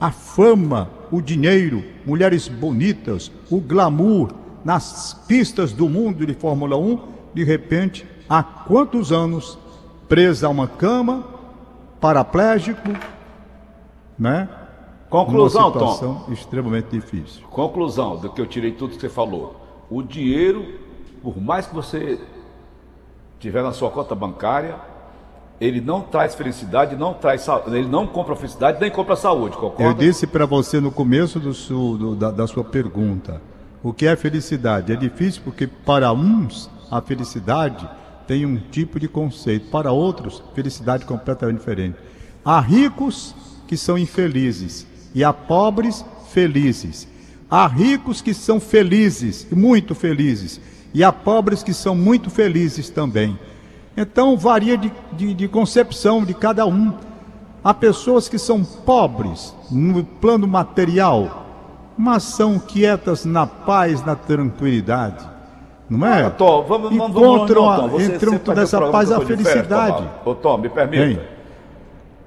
A 0.00 0.10
fama, 0.10 0.88
o 1.12 1.20
dinheiro, 1.20 1.84
mulheres 2.06 2.48
bonitas, 2.48 3.30
o 3.50 3.60
glamour 3.60 4.30
nas 4.64 5.12
pistas 5.28 5.70
do 5.70 5.90
mundo 5.90 6.24
de 6.24 6.32
Fórmula 6.32 6.78
1, 6.78 6.98
de 7.34 7.44
repente, 7.44 8.06
há 8.26 8.42
quantos 8.42 9.12
anos 9.12 9.58
presa 10.08 10.46
a 10.46 10.50
uma 10.50 10.66
cama, 10.66 11.22
paraplégico, 12.00 12.88
né? 14.18 14.48
Conclusão, 15.10 15.68
uma 15.68 15.72
situação 15.72 16.14
Tom. 16.24 16.32
extremamente 16.32 16.88
difícil. 16.88 17.46
Conclusão 17.48 18.16
do 18.16 18.30
que 18.30 18.40
eu 18.40 18.46
tirei 18.46 18.72
tudo 18.72 18.94
que 18.94 19.00
você 19.02 19.10
falou. 19.10 19.84
O 19.90 20.02
dinheiro, 20.02 20.64
por 21.22 21.38
mais 21.38 21.66
que 21.66 21.74
você 21.74 22.18
tiver 23.38 23.62
na 23.62 23.72
sua 23.72 23.90
conta 23.90 24.14
bancária, 24.14 24.76
ele 25.60 25.80
não 25.80 26.02
traz 26.02 26.34
felicidade, 26.34 26.94
não 26.96 27.14
traz 27.14 27.46
ele 27.66 27.88
não 27.88 28.06
compra 28.06 28.36
felicidade, 28.36 28.80
nem 28.80 28.90
compra 28.90 29.16
saúde, 29.16 29.56
concorda? 29.56 29.84
Eu 29.84 29.94
disse 29.94 30.26
para 30.26 30.46
você 30.46 30.80
no 30.80 30.92
começo 30.92 31.40
do, 31.40 31.52
do, 31.98 32.16
da, 32.16 32.30
da 32.30 32.46
sua 32.46 32.62
pergunta, 32.62 33.42
o 33.82 33.92
que 33.92 34.06
é 34.06 34.14
felicidade? 34.14 34.92
É 34.92 34.96
difícil 34.96 35.42
porque 35.44 35.66
para 35.66 36.12
uns 36.12 36.70
a 36.90 37.00
felicidade 37.00 37.88
tem 38.26 38.44
um 38.44 38.58
tipo 38.58 39.00
de 39.00 39.08
conceito, 39.08 39.70
para 39.70 39.90
outros, 39.90 40.42
felicidade 40.54 41.04
completamente 41.04 41.58
diferente. 41.58 41.96
Há 42.44 42.60
ricos 42.60 43.34
que 43.66 43.76
são 43.76 43.98
infelizes 43.98 44.86
e 45.14 45.24
há 45.24 45.32
pobres 45.32 46.04
felizes. 46.30 47.08
Há 47.50 47.66
ricos 47.66 48.20
que 48.20 48.34
são 48.34 48.60
felizes, 48.60 49.46
muito 49.50 49.94
felizes, 49.94 50.60
e 50.92 51.02
há 51.02 51.10
pobres 51.10 51.62
que 51.62 51.72
são 51.72 51.94
muito 51.94 52.28
felizes 52.28 52.90
também. 52.90 53.38
Então 54.00 54.36
varia 54.36 54.78
de, 54.78 54.92
de, 55.12 55.34
de 55.34 55.48
concepção 55.48 56.24
de 56.24 56.32
cada 56.34 56.66
um. 56.66 56.92
Há 57.64 57.74
pessoas 57.74 58.28
que 58.28 58.38
são 58.38 58.64
pobres 58.64 59.54
no 59.70 60.04
plano 60.04 60.46
material, 60.46 61.44
mas 61.96 62.22
são 62.22 62.58
quietas 62.58 63.24
na 63.24 63.46
paz, 63.46 64.04
na 64.04 64.14
tranquilidade 64.14 65.38
não 65.88 66.06
é? 66.06 66.24
Ah, 66.24 66.30
Tom, 66.30 66.64
vamos, 66.64 66.92
Encontram 66.92 67.64
vamos, 67.64 67.92
Tom, 67.92 68.00
entram 68.00 68.54
nessa 68.54 68.90
paz 68.90 69.10
a 69.10 69.20
felicidade. 69.20 70.08
Ô, 70.24 70.34
Tom, 70.34 70.58
me 70.58 70.68
permita. 70.68 71.24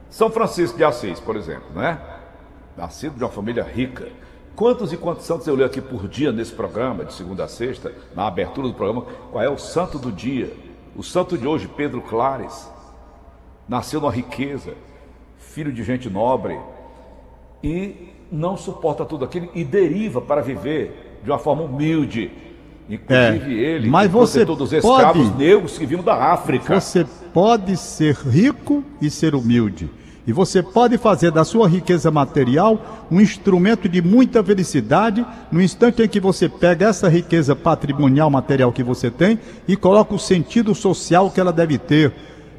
São 0.09 0.29
Francisco 0.29 0.77
de 0.77 0.83
Assis, 0.83 1.19
por 1.19 1.35
exemplo, 1.35 1.67
né? 1.75 1.99
Nascido 2.75 3.15
de 3.15 3.23
uma 3.23 3.29
família 3.29 3.63
rica. 3.63 4.07
Quantos 4.55 4.91
e 4.91 4.97
quantos 4.97 5.25
santos 5.25 5.47
eu 5.47 5.55
leio 5.55 5.67
aqui 5.67 5.79
por 5.79 6.07
dia 6.07 6.31
nesse 6.31 6.51
programa, 6.51 7.05
de 7.05 7.13
segunda 7.13 7.45
a 7.45 7.47
sexta, 7.47 7.93
na 8.13 8.27
abertura 8.27 8.67
do 8.67 8.73
programa? 8.73 9.05
Qual 9.31 9.43
é 9.43 9.49
o 9.49 9.57
santo 9.57 9.97
do 9.97 10.11
dia? 10.11 10.51
O 10.95 11.03
santo 11.03 11.37
de 11.37 11.47
hoje, 11.47 11.67
Pedro 11.67 12.01
Clares, 12.01 12.69
nasceu 13.67 14.01
numa 14.01 14.11
riqueza, 14.11 14.73
filho 15.37 15.71
de 15.71 15.83
gente 15.83 16.09
nobre, 16.09 16.59
e 17.63 18.09
não 18.31 18.57
suporta 18.57 19.05
tudo 19.05 19.25
aquilo 19.25 19.49
e 19.53 19.63
deriva 19.63 20.21
para 20.21 20.41
viver 20.41 21.19
de 21.23 21.29
uma 21.29 21.39
forma 21.39 21.63
humilde, 21.63 22.31
Inclusive 22.89 23.63
é, 23.63 23.69
ele, 23.69 23.89
mas 23.89 24.11
você 24.11 24.45
todos 24.45 24.67
os 24.67 24.73
escravos 24.73 25.29
pode, 25.29 25.37
negros 25.37 25.77
que 25.77 25.85
vinham 25.85 26.03
da 26.03 26.33
África. 26.33 26.79
Você 26.79 27.05
pode 27.33 27.77
ser 27.77 28.15
rico 28.15 28.83
e 29.01 29.09
ser 29.09 29.33
humilde. 29.33 29.89
E 30.25 30.31
você 30.31 30.61
pode 30.61 30.97
fazer 30.97 31.31
da 31.31 31.43
sua 31.43 31.67
riqueza 31.67 32.11
material 32.11 33.07
um 33.09 33.19
instrumento 33.19 33.89
de 33.89 34.01
muita 34.01 34.43
felicidade 34.43 35.25
no 35.51 35.61
instante 35.61 36.03
em 36.03 36.07
que 36.07 36.19
você 36.19 36.47
pega 36.47 36.89
essa 36.89 37.09
riqueza 37.09 37.55
patrimonial 37.55 38.29
material 38.29 38.71
que 38.71 38.83
você 38.83 39.09
tem 39.09 39.39
e 39.67 39.75
coloca 39.75 40.13
o 40.13 40.19
sentido 40.19 40.75
social 40.75 41.31
que 41.31 41.39
ela 41.39 41.51
deve 41.51 41.79
ter, 41.79 42.13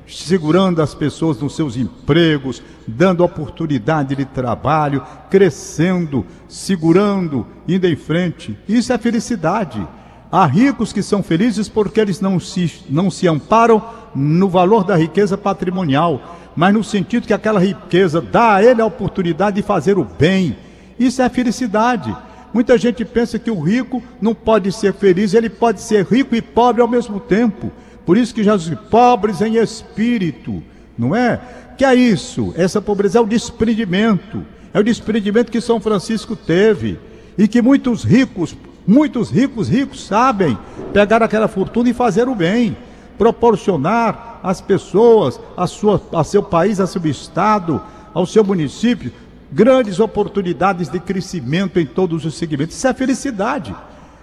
segurando 0.09 0.83
as 0.83 0.93
pessoas 0.93 1.39
nos 1.41 1.55
seus 1.55 1.77
empregos, 1.77 2.61
dando 2.87 3.23
oportunidade 3.25 4.17
de 4.17 4.25
trabalho, 4.25 5.03
crescendo, 5.31 6.27
segurando, 6.49 7.47
indo 7.69 7.87
em 7.87 7.97
frente. 7.97 8.59
Isso 8.69 8.93
é 8.93 8.99
felicidade. 8.99 9.87
Há 10.33 10.47
ricos 10.47 10.93
que 10.93 11.03
são 11.03 11.23
felizes 11.23 11.69
porque 11.69 12.01
eles 12.01 12.21
não 12.21 12.41
se, 12.41 12.83
não 12.89 13.11
se 13.11 13.29
amparam 13.29 13.83
no 14.15 14.49
valor 14.49 14.83
da 14.83 14.97
riqueza 14.97 15.37
patrimonial, 15.37 16.42
mas 16.55 16.75
no 16.75 16.85
sentido 16.85 17.27
que 17.27 17.33
aquela 17.33 17.61
riqueza 17.61 18.21
dá 18.21 18.55
a 18.57 18.65
ele 18.65 18.81
a 18.81 18.87
oportunidade 18.87 19.57
de 19.57 19.63
fazer 19.63 19.99
o 19.99 20.05
bem. 20.05 20.57
Isso 20.99 21.23
é 21.23 21.29
felicidade. 21.29 22.15
Muita 22.53 22.77
gente 22.77 23.05
pensa 23.05 23.39
que 23.39 23.51
o 23.51 23.61
rico 23.61 24.03
não 24.21 24.35
pode 24.35 24.71
ser 24.73 24.93
feliz, 24.93 25.33
ele 25.33 25.49
pode 25.49 25.81
ser 25.81 26.05
rico 26.05 26.35
e 26.35 26.43
pobre 26.43 26.83
ao 26.83 26.89
mesmo 26.89 27.19
tempo. 27.19 27.71
Por 28.05 28.17
isso 28.17 28.35
que 28.35 28.45
Jesus 28.45 28.79
pobres 28.91 29.41
em 29.41 29.57
espírito, 29.57 30.63
não 30.99 31.17
é? 31.17 31.41
Que 31.79 31.85
é 31.85 31.95
isso? 31.95 32.53
Essa 32.57 32.83
pobreza 32.83 33.19
é 33.19 33.21
o 33.21 33.27
desprendimento. 33.27 34.45
É 34.75 34.79
o 34.79 34.85
desprendimento 34.85 35.51
que 35.51 35.61
São 35.61 35.81
Francisco 35.81 36.37
teve 36.37 36.99
e 37.39 37.49
que 37.49 37.63
muitos 37.63 38.05
ricos 38.05 38.55
Muitos 38.87 39.31
ricos, 39.31 39.69
ricos 39.69 40.05
sabem 40.05 40.59
pegar 40.93 41.23
aquela 41.23 41.47
fortuna 41.47 41.91
e 41.91 41.95
fazer 41.95 42.29
o 42.29 42.35
bem, 42.35 42.77
proporcionar 43.23 44.41
às 44.43 44.61
pessoas, 44.61 45.39
a, 45.57 45.65
sua, 45.69 46.03
a 46.13 46.25
seu 46.25 46.43
país, 46.43 46.81
a 46.81 46.89
seu 46.89 47.07
estado, 47.07 47.81
ao 48.13 48.27
seu 48.27 48.43
município, 48.43 49.13
grandes 49.53 50.01
oportunidades 50.01 50.89
de 50.89 50.99
crescimento 50.99 51.79
em 51.79 51.87
todos 51.87 52.25
os 52.25 52.35
segmentos. 52.35 52.75
Isso 52.75 52.89
é 52.89 52.93
felicidade. 52.93 53.73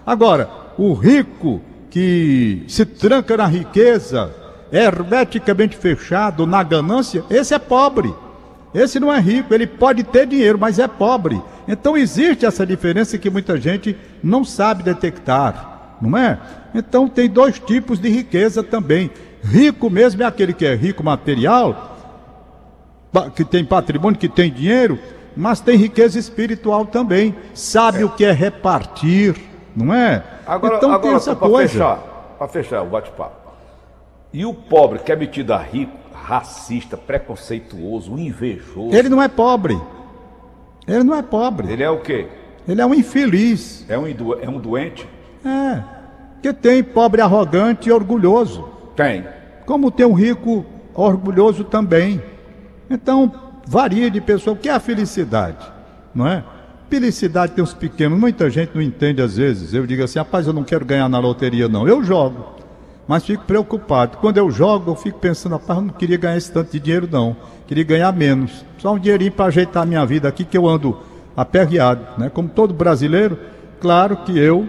Agora, 0.06 0.50
o 0.78 0.94
rico 0.94 1.62
que 1.90 2.66
se 2.68 2.86
tranca 2.86 3.38
na 3.38 3.46
riqueza, 3.46 4.36
é 4.70 4.84
hermeticamente 4.84 5.78
fechado 5.78 6.46
na 6.46 6.62
ganância, 6.62 7.24
esse 7.30 7.54
é 7.54 7.60
pobre. 7.60 8.14
Esse 8.74 9.00
não 9.00 9.14
é 9.14 9.20
rico, 9.20 9.54
ele 9.54 9.66
pode 9.66 10.04
ter 10.04 10.28
dinheiro, 10.28 10.60
mas 10.60 10.78
é 10.78 10.90
pobre. 10.90 11.42
Então 11.70 11.96
existe 11.96 12.46
essa 12.46 12.66
diferença 12.66 13.18
que 13.18 13.30
muita 13.30 13.56
gente 13.56 13.96
não 14.22 14.44
sabe 14.44 14.84
detectar, 14.84 15.69
não 16.02 16.18
é? 16.18 16.40
Então 16.74 17.08
tem 17.08 17.30
dois 17.30 17.60
tipos 17.60 18.00
de 18.00 18.10
riqueza 18.10 18.64
também. 18.64 19.12
Rico 19.44 19.90
mesmo 19.90 20.22
é 20.24 20.26
aquele 20.26 20.54
que 20.54 20.66
é 20.66 20.76
rico 20.76 21.04
material, 21.04 21.98
que 23.36 23.44
tem 23.44 23.64
patrimônio, 23.64 24.20
que 24.20 24.30
tem 24.30 24.52
dinheiro, 24.52 25.00
mas 25.36 25.62
tem 25.62 25.78
riqueza 25.78 26.20
espiritual 26.20 26.86
também. 26.86 27.36
Sabe 27.54 28.04
o 28.04 28.10
que 28.10 28.26
é 28.26 28.32
repartir, 28.32 29.36
não 29.76 29.94
é? 29.94 30.24
Agora, 30.46 30.78
então 30.78 30.90
tem 30.90 30.98
agora 30.98 31.16
essa 31.16 31.36
para 31.36 31.48
coisa. 31.50 31.72
fechar, 31.72 31.98
para 32.38 32.48
fechar 32.48 32.82
o 32.82 32.88
bate-papo. 32.88 33.40
E 34.32 34.46
o 34.46 34.54
pobre 34.54 35.00
que 35.00 35.12
é 35.12 35.16
metido 35.16 35.54
a 35.54 35.58
rico, 35.58 35.98
racista, 36.14 36.96
preconceituoso, 36.96 38.18
invejoso. 38.18 38.96
Ele 38.96 39.10
não 39.10 39.22
é 39.22 39.28
pobre. 39.28 39.80
Ele 40.88 41.04
não 41.04 41.16
é 41.16 41.22
pobre. 41.22 41.72
Ele 41.72 41.84
é 41.84 41.90
o 41.90 42.00
quê? 42.00 42.28
Ele 42.68 42.82
é 42.82 42.86
um 42.86 42.94
infeliz. 42.94 43.86
É 43.90 43.98
um, 43.98 44.06
é 44.06 44.50
um 44.50 44.60
doente? 44.60 45.08
É. 45.46 45.84
Que 46.42 46.54
tem 46.54 46.84
pobre 46.84 47.22
arrogante 47.22 47.90
e 47.90 47.92
orgulhoso. 47.92 48.68
Tem. 48.96 49.26
Como 49.66 49.92
tem 49.92 50.06
um 50.06 50.14
rico 50.14 50.66
orgulhoso 50.94 51.64
também. 51.64 52.22
Então, 52.90 53.32
varia 53.68 54.10
de 54.10 54.20
pessoa. 54.20 54.56
O 54.56 54.58
que 54.58 54.70
é 54.70 54.74
a 54.74 54.80
felicidade? 54.80 55.66
Não 56.14 56.28
é? 56.28 56.44
Felicidade 56.90 57.54
tem 57.54 57.64
os 57.64 57.74
pequenos. 57.74 58.18
Muita 58.18 58.50
gente 58.50 58.72
não 58.74 58.82
entende 58.82 59.22
às 59.22 59.38
vezes. 59.38 59.74
Eu 59.74 59.86
digo 59.86 60.04
assim, 60.04 60.20
rapaz, 60.20 60.48
eu 60.48 60.54
não 60.54 60.64
quero 60.64 60.84
ganhar 60.84 61.08
na 61.08 61.20
loteria, 61.20 61.68
não. 61.68 61.88
Eu 61.88 62.04
jogo. 62.04 62.58
Mas 63.08 63.26
fico 63.26 63.44
preocupado. 63.44 64.18
Quando 64.18 64.38
eu 64.38 64.50
jogo, 64.52 64.92
eu 64.92 64.96
fico 64.96 65.20
pensando, 65.20 65.54
rapaz, 65.54 65.80
eu 65.80 65.86
não 65.86 65.94
queria 65.94 66.18
ganhar 66.18 66.38
esse 66.38 66.52
tanto 66.52 66.72
de 66.72 66.80
dinheiro, 66.80 67.08
não. 67.12 67.36
Queria 67.68 67.84
ganhar 67.84 68.12
menos. 68.12 68.66
Só 68.78 68.94
um 68.94 69.00
dinheirinho 69.00 69.32
para 69.32 69.46
ajeitar 69.46 69.84
a 69.84 69.86
minha 69.86 70.06
vida 70.06 70.28
aqui, 70.28 70.44
que 70.44 70.58
eu 70.58 70.68
ando 70.68 70.98
aperreado. 71.36 72.06
Né? 72.18 72.30
Como 72.30 72.50
todo 72.50 72.74
brasileiro, 72.74 73.38
claro 73.80 74.18
que 74.18 74.38
eu 74.38 74.68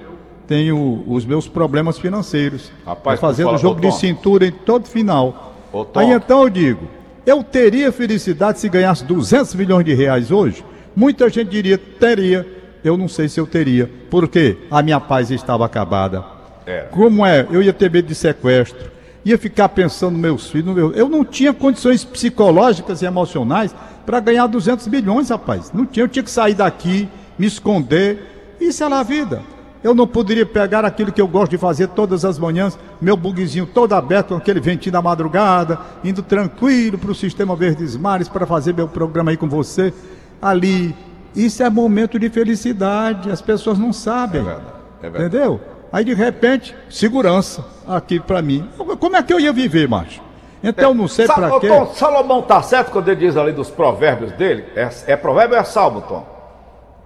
tenho 0.50 1.04
os 1.07 1.25
meus 1.25 1.47
problemas 1.47 1.97
financeiros. 1.97 2.73
Rapaz, 2.85 3.21
fazendo 3.21 3.57
jogo 3.57 3.78
ô, 3.78 3.80
de 3.88 3.95
cintura 3.95 4.45
em 4.45 4.50
todo 4.50 4.88
final. 4.88 5.54
Ô. 5.73 5.87
Aí 5.95 6.11
então 6.11 6.42
eu 6.42 6.50
digo, 6.50 6.88
eu 7.25 7.45
teria 7.45 7.92
felicidade 7.92 8.59
se 8.59 8.69
ganhasse 8.69 9.04
200 9.04 9.54
milhões 9.54 9.85
de 9.85 9.95
reais 9.95 10.33
hoje? 10.33 10.64
Muita 10.97 11.28
gente 11.30 11.49
diria, 11.50 11.78
teria. 11.78 12.45
Eu 12.83 12.97
não 12.97 13.07
sei 13.07 13.28
se 13.28 13.38
eu 13.38 13.47
teria. 13.47 13.88
Por 14.11 14.26
quê? 14.26 14.59
A 14.69 14.83
minha 14.83 14.99
paz 14.99 15.30
estava 15.30 15.64
acabada. 15.64 16.25
Era. 16.66 16.88
Como 16.88 17.25
é? 17.25 17.47
Eu 17.49 17.62
ia 17.62 17.73
ter 17.73 17.88
medo 17.88 18.09
de 18.09 18.14
sequestro. 18.16 18.90
Ia 19.25 19.38
ficar 19.38 19.69
pensando 19.69 20.12
nos 20.14 20.21
meus 20.21 20.50
filhos. 20.50 20.66
no 20.66 20.75
meu- 20.75 20.92
Eu 20.95 21.09
não 21.09 21.25
tinha 21.25 21.52
condições 21.54 22.04
psicológicas 22.04 23.02
e 23.02 23.07
emocionais 23.07 23.73
para 24.04 24.19
ganhar 24.19 24.49
200 24.49 24.88
milhões, 24.88 25.28
rapaz. 25.30 25.71
Não 25.73 25.87
tinha. 25.87 26.02
Eu 26.02 26.09
tinha 26.09 26.25
que 26.25 26.30
sair 26.30 26.54
daqui, 26.54 27.09
me 27.38 27.47
esconder. 27.47 28.57
Isso 28.61 28.83
era 28.83 28.99
a 28.99 29.02
vida. 29.04 29.42
Eu 29.82 29.94
não 29.94 30.06
poderia 30.06 30.44
pegar 30.44 30.84
aquilo 30.84 31.10
que 31.10 31.20
eu 31.20 31.26
gosto 31.26 31.52
de 31.52 31.58
fazer 31.58 31.88
todas 31.88 32.25
as 32.25 32.38
manhãs, 32.38 32.78
meu 33.00 33.16
buguezinho 33.16 33.66
todo 33.66 33.94
aberto, 33.94 34.28
com 34.28 34.34
aquele 34.37 34.60
ventinho 34.60 34.92
da 34.92 35.00
madrugada, 35.00 35.78
indo 36.04 36.22
tranquilo 36.22 36.99
para 36.99 37.10
o 37.10 37.14
Sistema 37.14 37.56
Verdes 37.56 37.96
Mares 37.96 38.28
para 38.28 38.46
fazer 38.46 38.75
meu 38.75 38.87
programa 38.87 39.30
aí 39.30 39.37
com 39.37 39.49
você. 39.49 39.92
Ali. 40.40 40.94
Isso 41.34 41.62
é 41.62 41.70
momento 41.70 42.18
de 42.18 42.28
felicidade. 42.28 43.30
As 43.30 43.40
pessoas 43.40 43.78
não 43.78 43.92
sabem. 43.92 44.40
É 44.40 44.44
verdade, 44.44 44.66
é 44.99 45.10
verdade. 45.10 45.25
Entendeu? 45.37 45.60
Aí 45.92 46.04
de 46.04 46.12
repente, 46.14 46.75
segurança 46.88 47.64
aqui 47.88 48.20
pra 48.20 48.42
mim. 48.42 48.68
Como 48.99 49.16
é 49.16 49.22
que 49.22 49.32
eu 49.32 49.40
ia 49.40 49.52
viver, 49.52 49.88
macho? 49.88 50.20
Então 50.62 50.92
não 50.92 51.08
sei 51.08 51.26
Sa- 51.26 51.34
pra 51.34 51.56
ô, 51.56 51.60
quê. 51.60 51.68
Tom, 51.68 51.87
Salomão 51.94 52.42
tá 52.42 52.60
certo 52.62 52.90
quando 52.90 53.08
ele 53.08 53.20
diz 53.26 53.37
ali 53.37 53.52
dos 53.52 53.70
provérbios 53.70 54.32
dele? 54.32 54.64
É, 54.76 54.90
é 55.06 55.16
provérbio 55.16 55.56
ou 55.56 55.60
é 55.62 55.64
salmo, 55.64 56.02
Tom? 56.02 56.26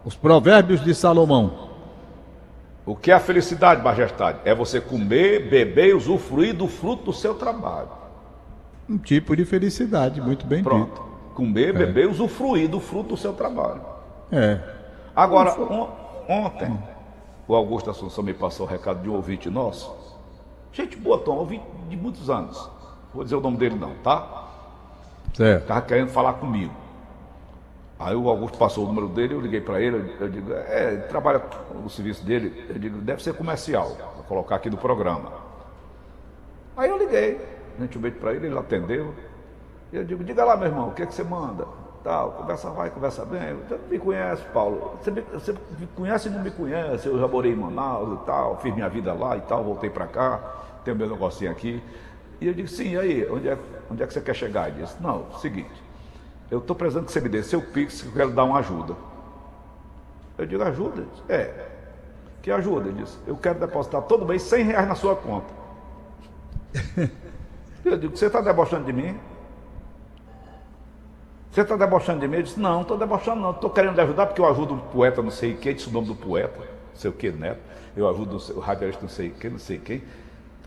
Os 0.05 0.17
provérbios 0.17 0.83
de 0.83 0.93
Salomão. 0.95 1.74
O 2.87 2.95
que 2.95 3.11
é 3.11 3.15
a 3.15 3.21
felicidade, 3.21 3.83
majestade? 3.83 4.39
É 4.45 4.55
você 4.55 4.81
comer, 4.81 5.49
beber 5.49 5.89
e 5.91 5.95
usufruir 5.95 6.55
do 6.55 6.69
fruto 6.69 7.05
do 7.05 7.13
seu 7.13 7.35
trabalho. 7.35 7.89
Um 8.89 8.99
tipo 8.99 9.35
de 9.35 9.45
felicidade, 9.45 10.21
muito 10.21 10.47
bem 10.47 10.63
Pronto. 10.63 10.91
dito. 10.93 11.03
Comer, 11.35 11.73
beber 11.73 12.05
e 12.05 12.09
usufruir 12.09 12.69
do 12.69 12.79
fruto 12.81 13.11
do 13.11 13.17
seu 13.17 13.33
trabalho. 13.33 13.81
É. 14.31 14.61
Agora, 15.17 15.59
on- 15.61 15.89
ontem, 16.29 16.79
o 17.49 17.55
Augusto 17.55 17.91
Assunção 17.91 18.23
me 18.23 18.35
passou 18.35 18.67
o 18.67 18.69
recado 18.69 19.03
de 19.03 19.09
um 19.09 19.15
ouvinte 19.15 19.49
nosso. 19.49 19.95
Gente 20.73 20.97
boa, 20.97 21.19
Tom, 21.19 21.37
ouvinte 21.37 21.65
de 21.89 21.97
muitos 21.97 22.29
anos. 22.29 22.71
Vou 23.15 23.25
dizer 23.25 23.37
o 23.37 23.41
nome 23.41 23.57
dele 23.57 23.77
não, 23.77 23.95
tá? 24.03 24.45
Certo. 25.33 25.63
Estava 25.63 25.81
querendo 25.83 26.09
falar 26.11 26.35
comigo. 26.35 26.73
Aí 27.99 28.15
o 28.15 28.29
Augusto 28.29 28.59
passou 28.59 28.85
o 28.85 28.89
número 28.89 29.09
dele, 29.09 29.35
eu 29.35 29.41
liguei 29.41 29.61
para 29.61 29.81
ele, 29.81 30.17
eu- 30.21 30.29
digo, 30.29 30.53
é, 30.53 30.97
trabalha 31.09 31.41
no 31.73 31.89
serviço 31.89 32.25
dele, 32.25 32.67
eu 32.69 32.79
digo, 32.79 32.99
deve 32.99 33.23
ser 33.23 33.35
comercial, 33.35 33.91
vou 34.17 34.25
colocar 34.25 34.57
aqui 34.57 34.69
no 34.69 34.77
programa. 34.77 35.33
Aí 36.77 36.91
eu 36.91 36.99
liguei, 36.99 37.41
gentilmente 37.79 38.19
para 38.19 38.33
ele, 38.33 38.47
ele 38.47 38.59
atendeu. 38.59 39.15
Eu 39.93 40.05
digo, 40.05 40.25
diga 40.25 40.45
lá, 40.45 40.57
meu 40.57 40.67
irmão, 40.67 40.89
o 40.89 40.93
que, 40.93 41.03
é 41.03 41.07
que 41.07 41.15
você 41.15 41.23
manda? 41.23 41.67
Tal, 42.03 42.33
conversa 42.33 42.69
vai, 42.71 42.91
conversa 42.91 43.25
bem. 43.25 43.55
Você 43.69 43.79
me 43.89 43.99
conhece, 43.99 44.43
Paulo. 44.53 44.99
Você 45.01 45.11
me, 45.11 45.21
você 45.23 45.53
me 45.79 45.87
conhece 45.95 46.29
e 46.29 46.31
não 46.33 46.43
me 46.43 46.51
conhece. 46.51 47.07
Eu 47.07 47.19
já 47.19 47.27
morei 47.29 47.53
em 47.53 47.57
Manaus 47.57 48.21
e 48.21 48.27
tal, 48.27 48.59
fiz 48.59 48.75
minha 48.75 48.89
vida 48.89 49.15
lá 49.15 49.37
e 49.37 49.41
tal, 49.43 49.63
voltei 49.65 49.89
para 49.89 50.07
cá, 50.07 50.39
tenho 50.85 50.97
meu 50.97 51.09
negocinho 51.09 51.51
aqui. 51.51 51.83
E 52.41 52.49
eu 52.49 52.53
digo, 52.53 52.69
sim, 52.69 52.91
e 52.91 52.99
aí, 52.99 53.31
onde 53.31 53.49
é, 53.49 53.57
onde 53.91 54.03
é 54.03 54.07
que 54.07 54.13
você 54.13 54.21
quer 54.21 54.35
chegar? 54.35 54.69
Ele 54.69 54.83
disse, 54.83 54.97
não, 55.01 55.31
seguinte, 55.39 55.71
eu 56.51 56.59
estou 56.59 56.77
precisando 56.77 57.07
que 57.07 57.13
você 57.13 57.21
me 57.21 57.29
dê 57.29 57.43
seu 57.43 57.61
Pix, 57.61 58.03
que 58.03 58.09
eu 58.09 58.13
quero 58.13 58.31
dar 58.31 58.45
uma 58.45 58.59
ajuda. 58.59 58.95
Eu 60.37 60.47
digo, 60.47 60.63
ajuda? 60.63 61.01
Ele 61.01 61.09
disse, 61.13 61.23
É. 61.29 61.71
Que 62.45 62.51
ajuda? 62.51 62.91
Ele 62.91 63.03
disse, 63.03 63.17
eu 63.27 63.37
quero 63.39 63.59
depositar 63.59 64.03
todo 64.03 64.27
mês 64.27 64.43
100 64.43 64.65
reais 64.65 64.87
na 64.87 64.95
sua 64.95 65.17
conta. 65.17 65.47
Eu 67.83 67.97
digo, 67.97 68.15
você 68.15 68.27
está 68.27 68.43
debochando 68.43 68.85
de 68.85 68.93
mim? 68.93 69.19
Você 71.51 71.63
está 71.63 71.75
debochando 71.75 72.21
de 72.21 72.29
mim? 72.29 72.35
Ele 72.35 72.43
disse, 72.43 72.61
não, 72.61 72.75
não 72.75 72.83
estou 72.83 72.99
debochando 72.99 73.41
não, 73.41 73.51
estou 73.53 73.71
querendo 73.71 73.95
lhe 73.95 74.01
ajudar 74.03 74.27
porque 74.27 74.43
eu 74.43 74.47
ajudo 74.47 74.75
o 74.75 74.79
poeta 74.79 75.23
não 75.23 75.31
sei 75.31 75.55
quem, 75.55 75.75
disse 75.75 75.89
o 75.89 75.93
nome 75.93 76.09
do 76.09 76.15
poeta, 76.15 76.59
não 76.59 76.97
sei 76.97 77.11
o 77.11 77.15
que, 77.15 77.31
neto, 77.31 77.61
eu 77.97 78.09
ajudo 78.09 78.37
o 78.55 78.61
radialista 78.61 79.01
não 79.03 79.09
sei 79.09 79.31
quem, 79.31 79.51
não 79.51 79.59
sei 79.59 79.79
quem. 79.79 80.03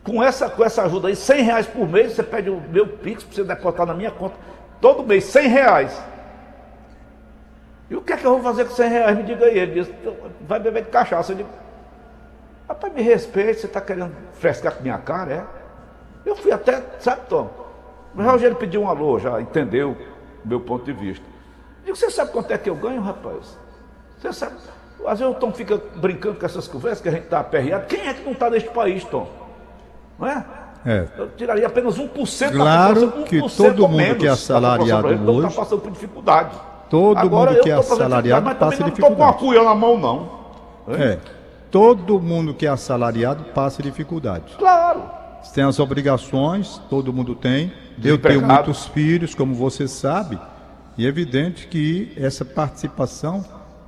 Com 0.03 0.23
essa, 0.23 0.49
com 0.49 0.63
essa 0.63 0.83
ajuda 0.83 1.09
aí, 1.09 1.15
100 1.15 1.41
reais 1.43 1.67
por 1.67 1.87
mês, 1.87 2.13
você 2.13 2.23
pede 2.23 2.49
o 2.49 2.59
meu 2.59 2.87
Pix 2.87 3.23
para 3.23 3.35
você 3.35 3.43
depositar 3.43 3.85
na 3.85 3.93
minha 3.93 4.09
conta, 4.11 4.35
todo 4.81 5.03
mês, 5.03 5.25
100 5.25 5.47
reais. 5.47 6.03
E 7.89 7.95
o 7.95 8.01
que 8.01 8.13
é 8.13 8.17
que 8.17 8.25
eu 8.25 8.31
vou 8.31 8.43
fazer 8.43 8.65
com 8.65 8.75
100 8.75 8.89
reais? 8.89 9.17
Me 9.17 9.23
diga 9.23 9.45
aí. 9.45 9.57
Ele 9.57 9.81
disse, 9.81 9.93
vai 10.41 10.59
beber 10.59 10.83
de 10.83 10.89
cachaça. 10.89 11.31
Eu 11.31 11.37
digo, 11.37 11.49
rapaz, 12.67 12.93
me 12.93 13.01
respeite, 13.01 13.61
você 13.61 13.67
está 13.67 13.79
querendo 13.79 14.13
frescar 14.33 14.75
com 14.75 14.83
minha 14.83 14.97
cara, 14.97 15.33
é? 15.33 15.45
Eu 16.25 16.35
fui 16.35 16.51
até, 16.51 16.83
sabe, 16.99 17.21
Tom? 17.29 17.49
O 18.13 18.21
Rogério 18.21 18.57
pediu 18.57 18.81
um 18.81 18.89
alô, 18.89 19.17
já 19.19 19.39
entendeu 19.39 19.95
o 20.43 20.47
meu 20.47 20.59
ponto 20.59 20.83
de 20.83 20.91
vista. 20.91 21.25
Eu 21.79 21.85
digo, 21.85 21.95
você 21.95 22.09
sabe 22.09 22.31
quanto 22.31 22.51
é 22.51 22.57
que 22.57 22.69
eu 22.69 22.75
ganho, 22.75 23.01
rapaz? 23.01 23.57
Você 24.17 24.33
sabe? 24.33 24.57
Às 25.05 25.19
vezes 25.19 25.35
o 25.35 25.39
Tom 25.39 25.53
fica 25.53 25.77
brincando 25.95 26.39
com 26.39 26.45
essas 26.45 26.67
conversas 26.67 26.99
que 26.99 27.07
a 27.07 27.11
gente 27.11 27.25
está 27.25 27.39
aperreado. 27.39 27.85
Quem 27.85 28.07
é 28.07 28.13
que 28.13 28.23
não 28.23 28.33
está 28.33 28.49
neste 28.49 28.69
país, 28.69 29.05
Tom? 29.05 29.31
Não 30.19 30.27
é? 30.27 30.45
É. 30.89 31.05
Eu 31.17 31.29
tiraria 31.35 31.67
apenas 31.67 31.97
1% 31.97 32.51
Claro 32.53 33.01
da 33.01 33.07
população. 33.07 33.23
que 33.25 33.37
1% 33.41 33.55
todo 33.57 33.81
ou 33.83 33.89
mundo 33.89 34.15
que 34.15 34.25
é 34.25 34.29
assalariado 34.29 34.85
população 34.85 35.01
brasileira 35.01 35.31
hoje- 35.39 35.47
está 35.49 35.61
passando 35.61 35.81
por 35.81 35.91
dificuldade. 35.91 36.55
Todo 36.89 37.17
Agora, 37.17 37.51
mundo 37.51 37.63
que 37.63 37.69
é 37.69 37.73
assalariado 37.73 38.45
dificuldade, 38.45 38.59
passa 38.59 38.77
também 38.77 38.79
não 38.79 38.87
estou 38.93 39.09
com 39.09 39.15
dificuldade. 39.15 39.37
cuia 39.39 39.63
na 39.63 39.75
mão, 39.75 39.97
não. 39.99 40.29
É. 40.95 41.17
Todo 41.69 42.19
mundo 42.21 42.53
que 42.53 42.65
é 42.65 42.69
assalariado 42.69 43.43
passa 43.53 43.83
dificuldade. 43.83 44.55
Claro. 44.57 45.03
Tem 45.53 45.63
as 45.65 45.77
obrigações, 45.79 46.81
todo 46.89 47.11
mundo 47.11 47.35
tem. 47.35 47.73
Eu 48.01 48.17
tenho 48.17 48.41
muitos 48.41 48.85
filhos, 48.87 49.35
como 49.35 49.53
você 49.53 49.87
sabe, 49.87 50.39
e 50.97 51.05
é 51.05 51.09
evidente 51.09 51.67
que 51.67 52.13
essa 52.15 52.45
participação 52.45 53.43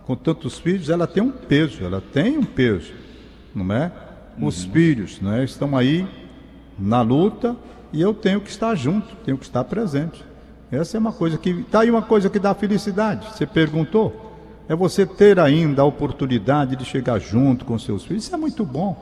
com 0.06 0.16
tantos 0.16 0.58
filhos, 0.60 0.90
ela 0.90 1.06
tem 1.08 1.22
um 1.24 1.32
peso, 1.32 1.84
ela 1.86 2.02
tem 2.14 2.38
um 2.38 2.44
peso, 2.44 2.92
não 3.56 3.74
é? 3.74 3.92
Os 4.42 4.64
filhos, 4.66 5.22
né, 5.22 5.44
estão 5.44 5.78
aí 5.78 6.08
na 6.80 7.02
luta 7.02 7.56
e 7.92 8.02
eu 8.02 8.14
tenho 8.14 8.40
que 8.42 8.50
estar 8.50 8.74
junto, 8.76 9.16
tenho 9.26 9.38
que 9.38 9.44
estar 9.46 9.64
presente. 9.64 10.24
Essa 10.72 10.98
é 10.98 11.00
uma 11.00 11.12
coisa 11.12 11.38
que 11.38 11.64
tá 11.64 11.82
aí 11.82 11.90
uma 11.90 12.02
coisa 12.02 12.30
que 12.30 12.38
dá 12.40 12.54
felicidade. 12.54 13.28
Você 13.36 13.46
perguntou? 13.46 14.28
É 14.68 14.76
você 14.76 15.06
ter 15.06 15.40
ainda 15.40 15.82
a 15.82 15.86
oportunidade 15.86 16.76
de 16.76 16.86
chegar 16.86 17.18
junto 17.20 17.66
com 17.66 17.78
seus 17.80 18.06
filhos. 18.06 18.26
Isso 18.26 18.36
é 18.36 18.38
muito 18.38 18.64
bom. 18.64 18.96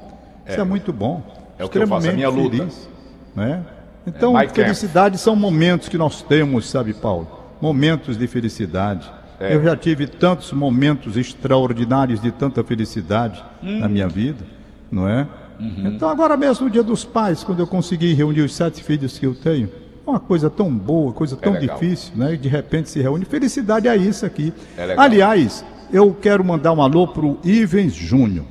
Isso 0.48 0.62
é 0.62 0.63
muito 0.63 0.94
bom. 0.94 1.22
É 1.60 1.66
o 1.66 1.70
que 1.70 1.78
eu 1.78 1.88
faço, 1.88 2.08
é 2.08 2.12
a 2.12 2.13
minha 2.13 2.30
luta. 2.30 2.56
feliz, 2.58 2.90
né? 3.36 3.66
Então, 4.06 4.34
my 4.34 4.46
camp. 4.46 4.56
felicidade 4.56 5.18
são 5.18 5.36
momentos 5.36 5.90
que 5.90 5.98
nós 5.98 6.22
temos, 6.22 6.70
sabe, 6.70 6.94
Paulo? 6.94 7.28
Momentos 7.60 8.16
de 8.18 8.26
felicidade. 8.28 9.12
É. 9.40 9.54
Eu 9.54 9.62
já 9.62 9.76
tive 9.76 10.08
tantos 10.08 10.54
momentos 10.54 11.18
extraordinários 11.18 12.22
de 12.22 12.32
tanta 12.32 12.63
felicidade 12.63 13.44
Hum. 13.62 13.80
na 13.80 13.90
minha 13.90 14.08
vida, 14.08 14.46
não 14.90 15.08
é? 15.08 15.28
Uhum. 15.60 15.88
Então, 15.88 16.08
agora 16.10 16.38
mesmo 16.38 16.65
no 16.65 16.72
Dia 16.72 16.84
dos 16.84 17.04
Pais, 17.04 17.43
quando 17.43 17.60
eu 17.60 17.67
consegui 17.67 18.13
reunir 18.13 18.41
os 18.41 18.56
sete 18.56 18.84
filhos 18.84 19.17
que 19.17 19.26
eu 19.26 19.34
tenho, 19.34 19.70
é 20.06 20.10
uma 20.10 20.20
coisa 20.20 20.50
tão 20.50 20.70
boa, 20.72 21.12
coisa 21.13 21.36
tão 21.36 21.56
É 21.56 21.60
difícil, 21.60 22.13
né? 22.15 22.34
E 22.36 22.38
de 22.38 22.48
repente 22.48 22.89
se 22.89 23.02
reúne. 23.02 23.26
Felicidade 23.26 23.88
é 23.88 23.96
isso 23.98 24.26
aqui. 24.26 24.54
É. 24.78 24.93
Aliás, 24.98 25.65
eu 25.91 26.13
quero 26.13 26.43
mandar 26.43 26.72
um 26.74 26.82
alô 26.82 27.08
pro 27.08 27.38
Ivens 27.43 27.93
Júnior. 27.93 28.46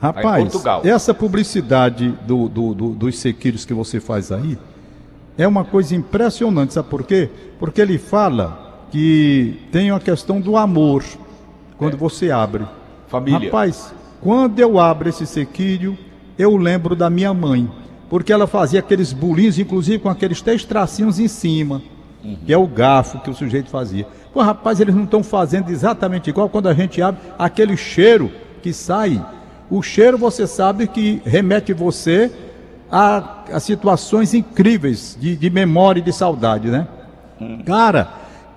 Rapaz, 0.00 0.44
essa 0.86 1.12
publicidade 1.12 2.08
do, 2.26 2.48
do- 2.48 2.74
do- 2.74 2.90
dos 2.94 3.18
sequilhos 3.18 3.66
que 3.66 3.74
você 3.74 4.00
faz 4.00 4.32
aí 4.32 4.56
é 5.36 5.46
uma 5.46 5.62
coisa 5.64 5.94
impressionante, 5.94 6.72
sabe 6.72 6.88
por 6.88 7.02
quê? 7.04 7.28
Porque 7.58 7.80
ele 7.82 7.98
fala 7.98 8.86
que 8.90 9.58
tem 9.70 9.90
a 9.90 10.00
questão 10.00 10.40
do 10.40 10.56
amor 10.56 11.04
quando 11.76 11.96
você 11.98 12.30
abre. 12.30 12.64
Família. 13.08 13.38
Rapaz, 13.40 13.94
quando 14.20 14.58
eu 14.58 14.78
abro 14.80 15.08
esse 15.08 15.26
sequilho, 15.26 15.96
eu 16.40 16.56
lembro 16.56 16.96
da 16.96 17.10
minha 17.10 17.34
mãe, 17.34 17.70
porque 18.08 18.32
ela 18.32 18.46
fazia 18.46 18.80
aqueles 18.80 19.12
bolinhos, 19.12 19.58
inclusive 19.58 19.98
com 19.98 20.08
aqueles 20.08 20.40
três 20.40 20.64
tracinhos 20.64 21.18
em 21.18 21.28
cima, 21.28 21.82
que 22.44 22.52
é 22.52 22.56
o 22.56 22.66
garfo 22.66 23.20
que 23.20 23.30
o 23.30 23.34
sujeito 23.34 23.68
fazia. 23.70 24.06
Pô, 24.32 24.42
rapaz, 24.42 24.80
eles 24.80 24.94
não 24.94 25.04
estão 25.04 25.22
fazendo 25.22 25.70
exatamente 25.70 26.30
igual 26.30 26.48
quando 26.48 26.68
a 26.68 26.74
gente 26.74 27.02
abre 27.02 27.20
aquele 27.38 27.76
cheiro 27.76 28.30
que 28.62 28.72
sai. 28.72 29.24
O 29.68 29.82
cheiro, 29.82 30.16
você 30.16 30.46
sabe 30.46 30.86
que 30.86 31.20
remete 31.24 31.72
você 31.72 32.30
a, 32.90 33.44
a 33.52 33.60
situações 33.60 34.34
incríveis 34.34 35.16
de, 35.20 35.36
de 35.36 35.50
memória 35.50 36.00
e 36.00 36.02
de 36.02 36.12
saudade, 36.12 36.68
né? 36.68 36.88
Cara, 37.64 38.08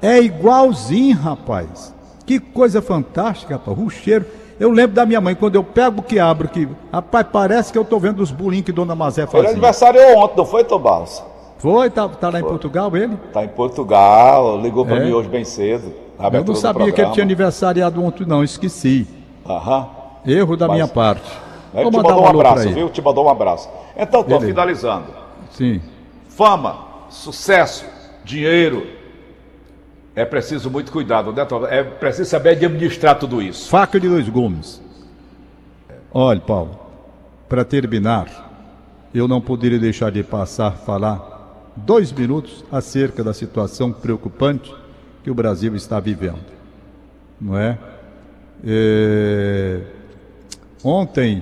é 0.01 0.21
igualzinho, 0.21 1.17
rapaz. 1.17 1.93
Que 2.25 2.39
coisa 2.39 2.81
fantástica, 2.81 3.55
rapaz. 3.55 3.77
O 3.77 3.89
cheiro. 3.89 4.25
Eu 4.63 4.71
lembro 4.71 4.95
da 4.95 5.05
minha 5.05 5.19
mãe, 5.19 5.35
quando 5.35 5.55
eu 5.55 5.63
pego 5.63 6.01
que 6.01 6.17
abro, 6.17 6.47
que, 6.47 6.65
rapaz, 6.89 7.27
parece 7.29 7.69
que 7.69 7.77
eu 7.77 7.83
tô 7.83 7.99
vendo 7.99 8.21
os 8.23 8.31
bolinhos 8.31 8.65
que 8.65 8.71
Dona 8.71 8.95
Mazé 8.95 9.27
Foi 9.27 9.41
fazia. 9.41 9.51
aniversário 9.51 9.99
ontem, 10.17 10.37
não 10.37 10.45
foi, 10.45 10.63
Tomás? 10.63 11.21
Foi, 11.57 11.89
tá, 11.89 12.07
tá 12.07 12.29
lá 12.29 12.39
em 12.39 12.43
Portugal 12.43 12.95
ele? 12.95 13.17
Tá 13.33 13.43
em 13.43 13.49
Portugal, 13.49 14.61
ligou 14.61 14.85
pra 14.85 14.95
É. 14.95 14.99
mim 15.03 15.11
hoje 15.11 15.27
bem 15.27 15.43
cedo. 15.43 15.91
Eu 16.31 16.45
não 16.45 16.55
sabia 16.55 16.89
que 16.93 17.01
ele 17.01 17.11
tinha 17.11 17.25
aniversariado 17.25 18.01
ontem, 18.01 18.25
não, 18.25 18.41
esqueci. 18.41 19.05
Aham. 19.45 19.85
Erro 20.25 20.55
da 20.55 20.69
Mas- 20.69 20.75
minha 20.77 20.87
parte. 20.87 21.29
Vou 21.73 21.91
te 21.91 21.97
mandou 21.97 22.21
um 22.21 22.23
um 22.23 22.27
abraço, 22.29 22.69
viu? 22.69 22.89
Te 22.89 23.01
mandou 23.01 23.25
um 23.25 23.29
abraço. 23.29 23.69
Então, 23.97 24.23
tô 24.23 24.29
Beleza. 24.29 24.45
finalizando. 24.47 25.07
Sim. 25.51 25.81
Fama, 26.29 26.77
sucesso, 27.09 27.83
dinheiro. 28.23 28.87
É 30.15 30.25
preciso 30.25 30.69
muito 30.69 30.91
cuidado, 30.91 31.33
né, 31.33 31.43
Tom? 31.45 31.65
É 31.65 31.83
preciso 31.83 32.29
saber 32.29 32.51
administrar 32.51 33.17
tudo 33.17 33.41
isso. 33.41 33.69
Faca 33.69 33.99
de 33.99 34.07
dois 34.07 34.29
gumes. 34.29 34.81
Olha, 36.11 36.39
Paulo, 36.39 36.79
para 37.49 37.65
terminar, 37.65 39.09
eu 39.13 39.27
não 39.27 39.41
poderia 39.41 39.79
deixar 39.79 40.11
de 40.11 40.23
passar 40.23 40.71
falar 40.71 41.71
dois 41.75 42.11
minutos 42.11 42.63
acerca 42.71 43.23
da 43.23 43.33
situação 43.33 43.91
preocupante 43.91 44.73
que 45.23 45.31
o 45.31 45.33
Brasil 45.33 45.75
está 45.75 45.99
vivendo. 45.99 46.53
Não 47.41 47.57
é? 47.57 47.77
É, 48.65 49.81
Ontem, 50.83 51.41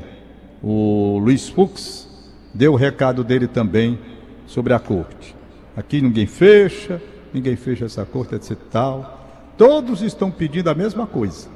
o 0.61 1.17
Luiz 1.17 1.49
Fux 1.49 2.07
deu 2.53 2.73
o 2.73 2.75
recado 2.75 3.23
dele 3.23 3.47
também 3.47 3.97
sobre 4.45 4.71
a 4.71 4.77
corte. 4.77 5.35
Aqui 5.75 5.99
ninguém 5.99 6.27
fecha, 6.27 7.01
ninguém 7.33 7.55
fecha 7.55 7.85
essa 7.85 8.05
corte, 8.05 8.35
etc. 8.35 8.57
Tal. 8.71 9.19
Todos 9.57 10.01
estão 10.01 10.31
pedindo 10.31 10.69
a 10.69 10.73
mesma 10.73 11.05
coisa. 11.07 11.47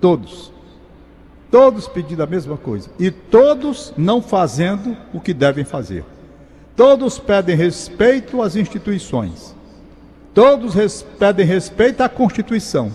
Todos. 0.00 0.52
Todos 1.50 1.88
pedindo 1.88 2.22
a 2.22 2.26
mesma 2.26 2.56
coisa. 2.56 2.90
E 2.98 3.10
todos 3.10 3.92
não 3.96 4.20
fazendo 4.20 4.96
o 5.14 5.20
que 5.20 5.32
devem 5.32 5.64
fazer. 5.64 6.04
Todos 6.76 7.18
pedem 7.18 7.56
respeito 7.56 8.42
às 8.42 8.54
instituições. 8.54 9.54
Todos 10.34 10.74
res- 10.74 11.04
pedem 11.18 11.46
respeito 11.46 12.02
à 12.02 12.08
Constituição. 12.08 12.92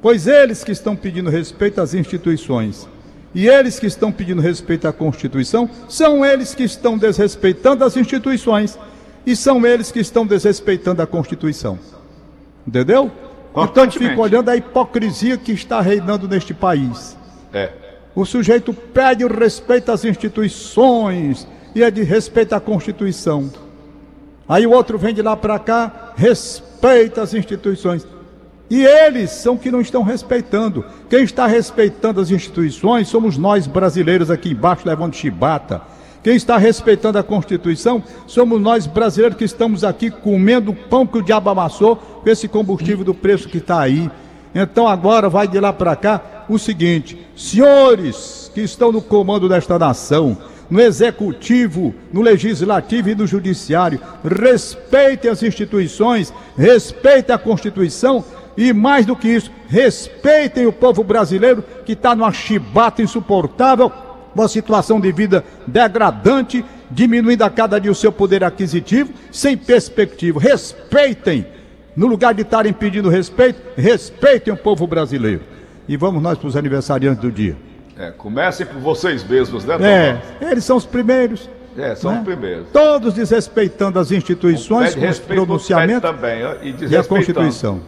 Pois 0.00 0.26
eles 0.26 0.64
que 0.64 0.72
estão 0.72 0.96
pedindo 0.96 1.30
respeito 1.30 1.80
às 1.80 1.94
instituições 1.94 2.88
e 3.34 3.46
eles 3.48 3.78
que 3.78 3.86
estão 3.86 4.10
pedindo 4.10 4.42
respeito 4.42 4.88
à 4.88 4.92
Constituição 4.92 5.70
são 5.88 6.24
eles 6.24 6.54
que 6.56 6.64
estão 6.64 6.98
desrespeitando 6.98 7.84
as 7.84 7.96
instituições 7.96 8.76
e 9.26 9.36
são 9.36 9.64
eles 9.66 9.92
que 9.92 10.00
estão 10.00 10.26
desrespeitando 10.26 11.02
a 11.02 11.06
Constituição. 11.06 11.78
Entendeu? 12.66 13.10
Então 13.56 13.90
fica 13.90 14.20
olhando 14.20 14.48
a 14.48 14.56
hipocrisia 14.56 15.36
que 15.36 15.52
está 15.52 15.80
reinando 15.80 16.26
neste 16.26 16.54
país. 16.54 17.16
É. 17.52 17.70
O 18.14 18.24
sujeito 18.24 18.72
pede 18.72 19.24
o 19.24 19.28
respeito 19.28 19.90
às 19.92 20.04
instituições 20.04 21.46
e 21.74 21.82
é 21.82 21.90
de 21.90 22.02
respeito 22.02 22.54
à 22.54 22.60
Constituição. 22.60 23.50
Aí 24.48 24.66
o 24.66 24.70
outro 24.70 24.98
vem 24.98 25.14
de 25.14 25.22
lá 25.22 25.36
para 25.36 25.58
cá, 25.58 26.12
respeita 26.16 27.22
as 27.22 27.32
instituições. 27.32 28.06
E 28.68 28.84
eles 28.84 29.30
são 29.30 29.56
que 29.56 29.70
não 29.70 29.80
estão 29.80 30.02
respeitando. 30.02 30.84
Quem 31.08 31.24
está 31.24 31.46
respeitando 31.46 32.20
as 32.20 32.30
instituições 32.30 33.08
somos 33.08 33.36
nós 33.36 33.66
brasileiros 33.66 34.30
aqui 34.30 34.50
embaixo 34.50 34.88
levando 34.88 35.14
chibata. 35.14 35.82
Quem 36.22 36.36
está 36.36 36.56
respeitando 36.56 37.18
a 37.18 37.22
Constituição 37.22 38.02
somos 38.26 38.60
nós 38.60 38.86
brasileiros 38.86 39.36
que 39.36 39.44
estamos 39.44 39.82
aqui 39.82 40.08
comendo 40.08 40.70
o 40.70 40.74
pão 40.74 41.04
que 41.06 41.18
o 41.18 41.22
diabo 41.22 41.50
amassou 41.50 41.96
com 41.96 42.30
esse 42.30 42.46
combustível 42.46 43.04
do 43.04 43.12
preço 43.12 43.48
que 43.48 43.58
está 43.58 43.80
aí. 43.80 44.08
Então 44.54 44.86
agora 44.86 45.28
vai 45.28 45.48
de 45.48 45.58
lá 45.58 45.72
para 45.72 45.96
cá 45.96 46.44
o 46.48 46.58
seguinte: 46.58 47.18
senhores 47.34 48.50
que 48.54 48.60
estão 48.60 48.92
no 48.92 49.02
comando 49.02 49.48
desta 49.48 49.76
nação, 49.78 50.36
no 50.70 50.80
executivo, 50.80 51.92
no 52.12 52.22
legislativo 52.22 53.10
e 53.10 53.14
no 53.16 53.26
judiciário, 53.26 54.00
respeitem 54.24 55.28
as 55.28 55.42
instituições, 55.42 56.32
respeitem 56.56 57.34
a 57.34 57.38
Constituição 57.38 58.24
e 58.56 58.72
mais 58.72 59.06
do 59.06 59.16
que 59.16 59.28
isso, 59.28 59.50
respeitem 59.66 60.66
o 60.66 60.72
povo 60.72 61.02
brasileiro 61.02 61.64
que 61.84 61.92
está 61.92 62.14
numa 62.14 62.32
chibata 62.32 63.02
insuportável, 63.02 63.90
uma 64.34 64.48
situação 64.48 65.00
de 65.00 65.10
vida 65.12 65.44
degradante, 65.66 66.64
diminuindo 66.90 67.42
a 67.42 67.50
cada 67.50 67.78
dia 67.80 67.90
o 67.90 67.94
seu 67.94 68.12
poder 68.12 68.42
aquisitivo, 68.44 69.12
sem 69.30 69.56
perspectiva. 69.56 70.40
Respeitem, 70.40 71.46
no 71.96 72.06
lugar 72.06 72.34
de 72.34 72.42
estarem 72.42 72.72
pedindo 72.72 73.08
respeito, 73.08 73.60
respeitem 73.76 74.52
o 74.52 74.56
povo 74.56 74.86
brasileiro. 74.86 75.40
E 75.88 75.96
vamos 75.96 76.22
nós 76.22 76.38
para 76.38 76.48
os 76.48 76.56
aniversariantes 76.56 77.20
do 77.20 77.30
dia. 77.30 77.56
É, 77.98 78.10
comecem 78.10 78.64
por 78.64 78.78
vocês 78.80 79.22
mesmos, 79.22 79.64
né, 79.64 79.76
É, 79.80 80.12
Tom? 80.40 80.46
eles 80.48 80.64
são 80.64 80.76
os 80.76 80.86
primeiros. 80.86 81.48
É, 81.76 81.94
são 81.94 82.12
né? 82.12 82.18
os 82.18 82.24
primeiros. 82.24 82.66
Todos 82.72 83.14
desrespeitando 83.14 83.98
as 83.98 84.10
instituições, 84.12 84.94
com 84.94 85.08
os 85.08 85.18
pronunciamentos 85.18 86.02
também, 86.02 86.40
e 86.62 86.74
e 86.90 86.96
a. 86.96 87.02
Constituição. 87.04 87.80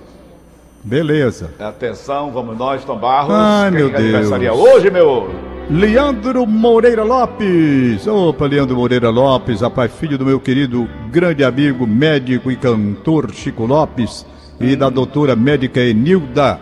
Beleza. 0.82 1.50
Atenção, 1.58 2.30
vamos 2.30 2.58
nós, 2.58 2.84
Tom 2.84 2.98
Barros. 2.98 3.34
Ai, 3.34 3.70
meu 3.70 3.86
aniversaria 3.94 4.50
Deus. 4.50 4.60
hoje, 4.60 4.90
meu? 4.90 5.53
Leandro 5.70 6.46
Moreira 6.46 7.02
Lopes. 7.02 8.06
Opa, 8.06 8.46
Leandro 8.46 8.76
Moreira 8.76 9.08
Lopes, 9.10 9.60
rapaz, 9.62 9.90
filho 9.92 10.18
do 10.18 10.24
meu 10.26 10.38
querido 10.38 10.88
grande 11.10 11.42
amigo, 11.42 11.86
médico 11.86 12.50
e 12.50 12.56
cantor 12.56 13.30
Chico 13.32 13.64
Lopes 13.64 14.26
e 14.60 14.76
da 14.76 14.90
doutora 14.90 15.34
médica 15.34 15.80
Enilda. 15.80 16.60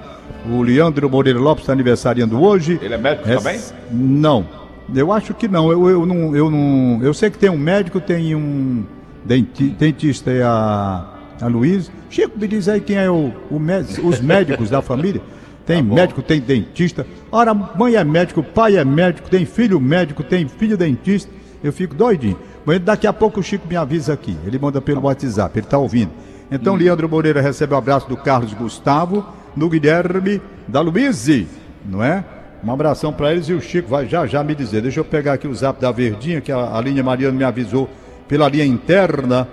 O 0.48 0.62
Leandro 0.62 1.08
Moreira 1.10 1.38
Lopes 1.38 1.62
está 1.64 1.72
aniversariando 1.72 2.40
hoje. 2.40 2.78
Ele 2.82 2.94
é 2.94 2.98
médico 2.98 3.28
É- 3.28 3.36
também? 3.36 3.60
Não, 3.90 4.46
eu 4.94 5.12
acho 5.12 5.34
que 5.34 5.46
não. 5.48 5.70
Eu, 5.70 5.88
eu 5.90 6.06
não. 6.06 6.34
eu 6.36 6.50
não. 6.50 7.00
Eu 7.02 7.12
sei 7.14 7.30
que 7.30 7.38
tem 7.38 7.50
um 7.50 7.58
médico, 7.58 8.00
tem 8.00 8.34
um 8.34 8.84
denti- 9.24 9.68
dentista, 9.70 10.30
é 10.30 10.42
a, 10.42 11.04
a 11.40 11.46
Luiz. 11.48 11.90
Chico, 12.10 12.38
me 12.38 12.46
diz 12.48 12.68
aí 12.68 12.80
quem 12.80 12.96
é 12.96 13.10
o, 13.10 13.32
o 13.50 13.58
mé- 13.58 13.84
os 14.02 14.20
médicos 14.20 14.70
da 14.70 14.80
família. 14.80 15.20
Tem 15.66 15.84
Tá 15.84 15.94
médico, 15.94 16.22
tem 16.22 16.40
dentista. 16.40 17.06
Ora, 17.30 17.54
mãe 17.54 17.94
é 17.94 18.04
médico, 18.04 18.42
pai 18.42 18.76
é 18.76 18.84
médico, 18.84 19.30
tem 19.30 19.46
filho 19.46 19.80
médico, 19.80 20.22
tem 20.22 20.48
filho 20.48 20.76
dentista. 20.76 21.30
Eu 21.62 21.72
fico 21.72 21.94
doidinho. 21.94 22.38
Mas 22.64 22.80
daqui 22.80 23.06
a 23.06 23.12
pouco 23.12 23.40
o 23.40 23.42
Chico 23.42 23.66
me 23.68 23.76
avisa 23.76 24.12
aqui. 24.12 24.36
Ele 24.44 24.58
manda 24.58 24.80
pelo 24.80 25.02
WhatsApp, 25.02 25.58
ele 25.58 25.66
está 25.66 25.78
ouvindo. 25.78 26.10
Então, 26.50 26.74
Leandro 26.74 27.08
Moreira 27.08 27.40
recebe 27.40 27.72
o 27.72 27.76
abraço 27.76 28.08
do 28.08 28.16
Carlos 28.16 28.52
Gustavo, 28.52 29.24
do 29.56 29.68
Guilherme, 29.68 30.40
da 30.68 30.80
Luíse, 30.80 31.46
não 31.84 32.02
é? 32.02 32.24
Um 32.62 32.70
abração 32.70 33.12
para 33.12 33.32
eles 33.32 33.48
e 33.48 33.52
o 33.52 33.60
Chico 33.60 33.88
vai 33.88 34.06
já 34.06 34.26
já 34.26 34.44
me 34.44 34.54
dizer. 34.54 34.82
Deixa 34.82 35.00
eu 35.00 35.04
pegar 35.04 35.32
aqui 35.32 35.48
o 35.48 35.54
zap 35.54 35.80
da 35.80 35.90
Verdinha, 35.90 36.40
que 36.40 36.52
a, 36.52 36.76
a 36.76 36.80
linha 36.80 37.02
Mariana 37.02 37.36
me 37.36 37.42
avisou 37.42 37.88
pela 38.28 38.48
linha 38.48 38.64
interna 38.64 39.48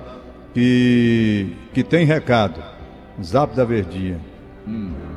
que, 0.53 1.55
que 1.73 1.83
tem 1.83 2.05
recado. 2.05 2.61
Zap 3.23 3.55
da 3.55 3.65
Verdinha. 3.65 4.19
Eu 4.67 5.08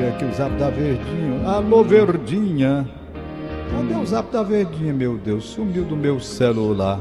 ver 0.00 0.08
aqui 0.08 0.24
o 0.24 0.32
zap 0.32 0.54
da 0.56 0.70
Verdinha. 0.70 1.48
Alô, 1.48 1.84
Verdinha. 1.84 2.88
Cadê 3.70 3.94
o 3.94 4.06
zap 4.06 4.32
da 4.32 4.42
Verdinha, 4.42 4.92
meu 4.92 5.16
Deus? 5.18 5.44
Sumiu 5.44 5.84
do 5.84 5.96
meu 5.96 6.18
celular. 6.18 6.98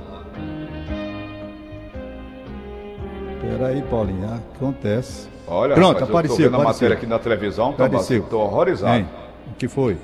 Peraí, 3.41 3.81
Paulinha. 3.83 4.41
Acontece. 4.55 5.27
Olha, 5.47 5.73
Pronto, 5.75 6.03
apareceu, 6.03 6.45
Eu 6.45 6.51
tô 6.51 6.51
vendo 6.51 6.55
a 6.55 6.57
apareceu. 6.57 6.73
matéria 6.73 6.95
aqui 6.97 7.05
na 7.07 7.17
televisão, 7.19 7.71
Barros. 7.71 7.85
Apareceu. 7.87 8.23
Tô 8.29 8.39
horrorizado. 8.39 8.97
Hein? 8.99 9.07
O 9.47 9.55
que 9.55 9.67
foi? 9.67 9.97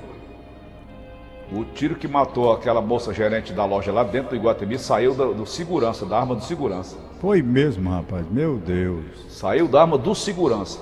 O 1.52 1.62
tiro 1.64 1.94
que 1.94 2.08
matou 2.08 2.52
aquela 2.52 2.80
moça 2.80 3.14
gerente 3.14 3.52
da 3.52 3.64
loja 3.64 3.92
lá 3.92 4.02
dentro 4.02 4.30
do 4.30 4.36
Iguatemi 4.36 4.76
saiu 4.80 5.14
do, 5.14 5.32
do 5.32 5.46
segurança, 5.46 6.04
da 6.04 6.18
arma 6.18 6.34
do 6.34 6.42
segurança. 6.42 6.96
Foi 7.20 7.40
mesmo, 7.40 7.88
rapaz. 7.88 8.26
Meu 8.28 8.56
Deus. 8.56 9.04
Saiu 9.28 9.68
da 9.68 9.82
arma 9.82 9.96
do 9.96 10.12
segurança. 10.12 10.80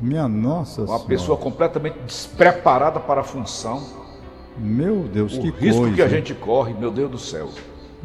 Minha 0.00 0.28
nossa 0.28 0.82
Uma 0.82 0.86
Senhora. 0.88 1.04
pessoa 1.04 1.38
completamente 1.38 1.98
despreparada 2.06 2.98
para 3.00 3.20
a 3.20 3.24
função. 3.24 3.82
Meu 4.58 5.02
Deus, 5.12 5.34
O 5.36 5.40
que 5.40 5.50
risco 5.50 5.80
coisa. 5.82 5.94
que 5.96 6.02
a 6.02 6.08
gente 6.08 6.34
corre, 6.34 6.74
meu 6.74 6.90
Deus 6.90 7.10
do 7.10 7.18
céu. 7.18 7.48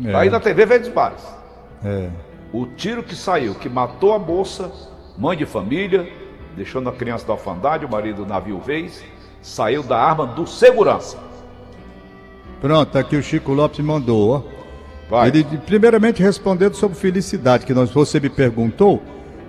É. 0.03 0.15
Aí 0.15 0.29
na 0.29 0.39
TV 0.39 0.65
Verdes 0.65 0.89
Bares. 0.89 1.21
É. 1.83 2.09
O 2.51 2.65
tiro 2.65 3.03
que 3.03 3.15
saiu, 3.15 3.53
que 3.55 3.69
matou 3.69 4.13
a 4.13 4.19
moça, 4.19 4.71
mãe 5.17 5.37
de 5.37 5.45
família, 5.45 6.11
deixando 6.55 6.89
a 6.89 6.91
criança 6.91 7.25
da 7.27 7.33
orfandade, 7.33 7.85
o 7.85 7.89
marido 7.89 8.25
na 8.25 8.39
viuvez, 8.39 9.03
saiu 9.41 9.83
da 9.83 9.97
arma 9.97 10.25
do 10.25 10.47
segurança. 10.47 11.17
Pronto, 12.59 12.97
aqui 12.97 13.15
o 13.15 13.23
Chico 13.23 13.53
Lopes 13.53 13.79
mandou, 13.79 14.29
ó. 14.31 14.59
Vai. 15.09 15.29
Ele, 15.29 15.43
primeiramente, 15.65 16.21
respondendo 16.21 16.75
sobre 16.75 16.97
felicidade, 16.97 17.65
que 17.65 17.73
nós, 17.73 17.89
você 17.91 18.19
me 18.19 18.29
perguntou, 18.29 19.01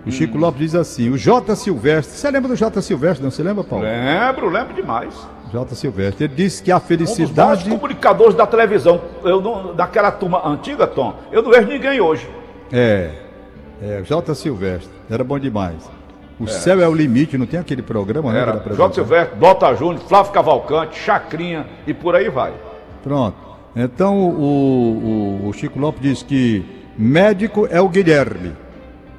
o 0.07 0.11
Chico 0.11 0.37
Hum. 0.37 0.41
Lopes 0.41 0.61
diz 0.61 0.75
assim: 0.75 1.11
o 1.11 1.19
J. 1.19 1.55
Silvestre, 1.57 2.17
você 2.17 2.31
lembra 2.31 2.49
do 2.49 2.57
J. 2.57 2.81
Silvestre, 2.83 3.23
não? 3.23 3.31
Você 3.31 3.43
lembra, 3.43 3.63
Paulo? 3.65 3.85
Lembro, 3.85 4.49
lembro 4.49 4.75
demais. 4.75 5.15
J. 5.53 5.75
Silvestre. 5.75 6.25
Ele 6.25 6.35
disse 6.35 6.63
que 6.63 6.71
a 6.71 6.77
Um 6.77 6.79
dos 6.79 6.87
felicidade. 6.89 7.69
comunicadores 7.69 8.35
da 8.35 8.47
televisão, 8.47 9.01
eu 9.25 9.41
não, 9.41 9.75
daquela 9.75 10.11
turma 10.13 10.47
antiga, 10.47 10.87
Tom, 10.87 11.15
eu 11.33 11.43
não 11.43 11.51
vejo 11.51 11.67
ninguém 11.69 12.01
hoje. 12.01 12.29
É, 12.73 13.11
é, 13.83 14.03
J. 14.03 14.35
Silvestre. 14.35 14.91
Era 15.11 15.25
bom 15.25 15.39
demais. 15.39 15.91
O 16.39 16.45
É. 16.45 16.47
céu 16.47 16.81
é 16.81 16.89
o 16.89 16.95
limite, 16.95 17.37
não 17.37 17.45
tem 17.47 17.59
aquele 17.61 17.83
programa, 17.83 18.33
né? 18.33 18.41
Era 18.41 18.53
apresentava? 18.53 18.89
J. 18.91 18.95
Silvestre, 18.95 19.39
Dota 19.39 19.75
Júnior, 19.75 20.01
Flávio 20.09 20.33
Cavalcante, 20.33 20.99
Chacrinha 20.99 21.67
e 21.87 21.93
por 21.93 22.15
aí 22.15 22.31
vai. 22.31 22.53
Pronto. 23.03 23.37
Então 23.77 24.19
o, 24.19 25.41
o- 25.45 25.49
o 25.49 25.53
Chico 25.53 25.79
Lopes 25.79 26.01
diz 26.01 26.23
que 26.23 26.65
médico 26.97 27.67
é 27.71 27.81
o 27.81 27.89
Guilherme. 27.89 28.53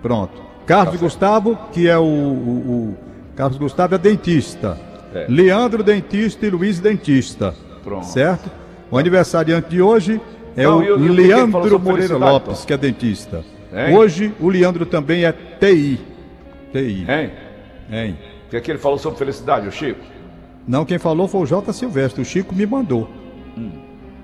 Pronto. 0.02 0.42
Carlos 0.72 1.02
Gustavo, 1.02 1.58
que 1.72 1.88
é 1.88 1.98
o, 1.98 2.02
o- 2.04 2.06
o- 2.06 2.98
Carlos 3.36 3.58
Gustavo 3.58 3.96
é 3.96 3.98
dentista. 3.98 4.78
É. 5.14 5.26
Leandro 5.28 5.84
dentista 5.84 6.46
e 6.46 6.50
Luiz 6.50 6.80
dentista. 6.80 7.54
Pronto. 7.84 8.06
Certo? 8.06 8.50
O 8.90 8.98
aniversariante 8.98 9.70
de 9.70 9.82
hoje 9.82 10.22
é 10.56 10.64
Não, 10.64 10.80
o 10.80 10.84
e 10.84 10.86
e 10.86 10.90
ele 10.90 10.98
falou 10.98 11.16
Leandro 11.16 11.80
Moreira 11.80 12.18
Lopes, 12.18 12.64
que 12.66 12.74
é 12.74 12.78
dentista. 12.78 13.44
Hein? 13.74 13.96
Hoje 13.96 14.34
o 14.40 14.50
Leandro 14.50 14.86
também 14.86 15.26
é 15.26 15.32
TI. 15.32 16.00
TI. 16.72 17.06
Hein? 17.10 17.32
Hein? 17.92 18.18
O 18.48 18.50
que, 18.52 18.58
é 18.58 18.62
que 18.62 18.72
ele 18.72 18.80
falou 18.80 18.98
sobre 18.98 19.18
felicidade, 19.20 19.68
o 19.68 19.72
Chico? 19.72 20.00
Não, 20.68 20.86
quem 20.86 20.98
falou 20.98 21.28
foi 21.28 21.42
o 21.42 21.46
J. 21.46 21.72
Silvestre. 21.74 22.22
O 22.22 22.26
Chico 22.26 22.54
me 22.54 22.66
mandou. 22.66 23.10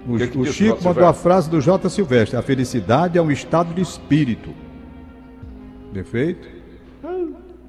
O, 0.08 0.18
Que 0.18 0.28
que 0.28 0.38
o 0.38 0.46
Chico 0.46 0.82
mandou 0.84 1.06
a 1.06 1.14
frase 1.14 1.50
do 1.50 1.60
J. 1.60 1.90
Silvestre: 1.90 2.38
A 2.38 2.42
felicidade 2.42 3.18
é 3.18 3.22
um 3.22 3.32
estado 3.32 3.74
de 3.74 3.82
espírito. 3.82 4.52
Perfeito? 5.98 6.48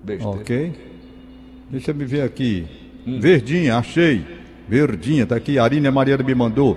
Besteira. 0.05 0.29
Ok. 0.29 0.75
Deixa 1.71 1.93
eu 1.93 1.95
me 1.95 2.05
ver 2.05 2.21
aqui. 2.21 2.67
Hum. 3.07 3.19
Verdinha, 3.21 3.79
achei. 3.79 4.23
Verdinha, 4.69 5.27
tá 5.27 5.35
aqui. 5.35 5.59
Arina 5.59 5.91
Mariana 5.91 6.23
me 6.23 6.35
mandou. 6.35 6.77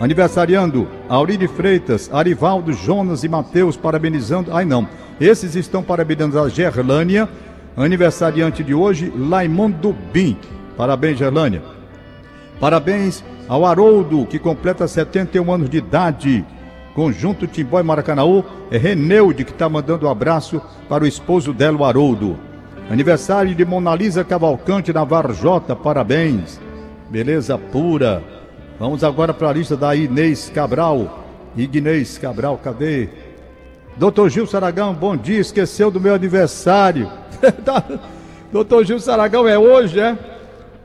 Aniversariando, 0.00 0.88
Auride 1.08 1.46
Freitas, 1.46 2.12
Arivaldo, 2.12 2.72
Jonas 2.72 3.22
e 3.22 3.28
Mateus, 3.28 3.76
parabenizando. 3.76 4.52
Ai, 4.52 4.64
não. 4.64 4.88
Esses 5.20 5.54
estão 5.54 5.84
parabenizando 5.84 6.40
a 6.40 6.48
Gerlânia. 6.48 7.28
Aniversariante 7.76 8.64
de 8.64 8.74
hoje, 8.74 9.12
Laimon 9.16 9.70
Dubim. 9.70 10.36
Parabéns, 10.76 11.16
Gerlânia. 11.16 11.62
Parabéns 12.58 13.22
ao 13.48 13.64
Haroldo, 13.64 14.26
que 14.26 14.40
completa 14.40 14.88
71 14.88 15.52
anos 15.52 15.70
de 15.70 15.78
idade. 15.78 16.44
Conjunto 16.98 17.46
Timbó 17.46 17.78
e 17.78 17.82
Maracanaú, 17.84 18.44
é 18.72 18.76
Reneude 18.76 19.44
que 19.44 19.52
está 19.52 19.68
mandando 19.68 20.08
um 20.08 20.10
abraço 20.10 20.60
para 20.88 21.04
o 21.04 21.06
esposo 21.06 21.52
dela, 21.52 21.78
o 21.78 21.84
Haroldo. 21.84 22.36
Aniversário 22.90 23.54
de 23.54 23.64
Monalisa 23.64 24.24
Cavalcante 24.24 24.92
na 24.92 25.04
Varjota, 25.04 25.76
parabéns. 25.76 26.60
Beleza 27.08 27.56
pura. 27.56 28.20
Vamos 28.80 29.04
agora 29.04 29.32
para 29.32 29.48
a 29.48 29.52
lista 29.52 29.76
da 29.76 29.94
Inês 29.94 30.50
Cabral. 30.52 31.24
Ignês 31.56 32.18
Cabral, 32.18 32.58
cadê? 32.58 33.08
Doutor 33.96 34.28
Gil 34.28 34.48
Saragão, 34.48 34.92
bom 34.92 35.16
dia. 35.16 35.38
Esqueceu 35.38 35.92
do 35.92 36.00
meu 36.00 36.16
aniversário. 36.16 37.08
Doutor 38.50 38.84
Gil 38.84 38.98
Saragão 38.98 39.46
é 39.46 39.56
hoje, 39.56 40.00
é? 40.00 40.18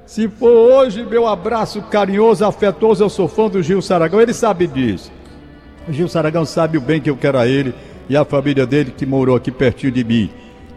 Se 0.05 0.27
for 0.27 0.51
hoje, 0.51 1.03
meu 1.03 1.27
abraço 1.27 1.81
carinhoso, 1.81 2.45
afetuoso, 2.45 3.03
eu 3.03 3.09
sou 3.09 3.27
fã 3.27 3.49
do 3.49 3.63
Gil 3.63 3.81
Saragão, 3.81 4.21
ele 4.21 4.31
sabe 4.31 4.67
disso. 4.67 5.11
Gil 5.89 6.07
Saragão 6.07 6.45
sabe 6.45 6.77
o 6.77 6.81
bem 6.81 7.01
que 7.01 7.09
eu 7.09 7.17
quero 7.17 7.37
a 7.37 7.47
ele 7.47 7.73
e 8.09 8.15
a 8.15 8.23
família 8.25 8.65
dele 8.65 8.93
que 8.95 9.05
morou 9.05 9.35
aqui 9.35 9.51
pertinho 9.51 9.91
de 9.91 10.03
mim. 10.03 10.29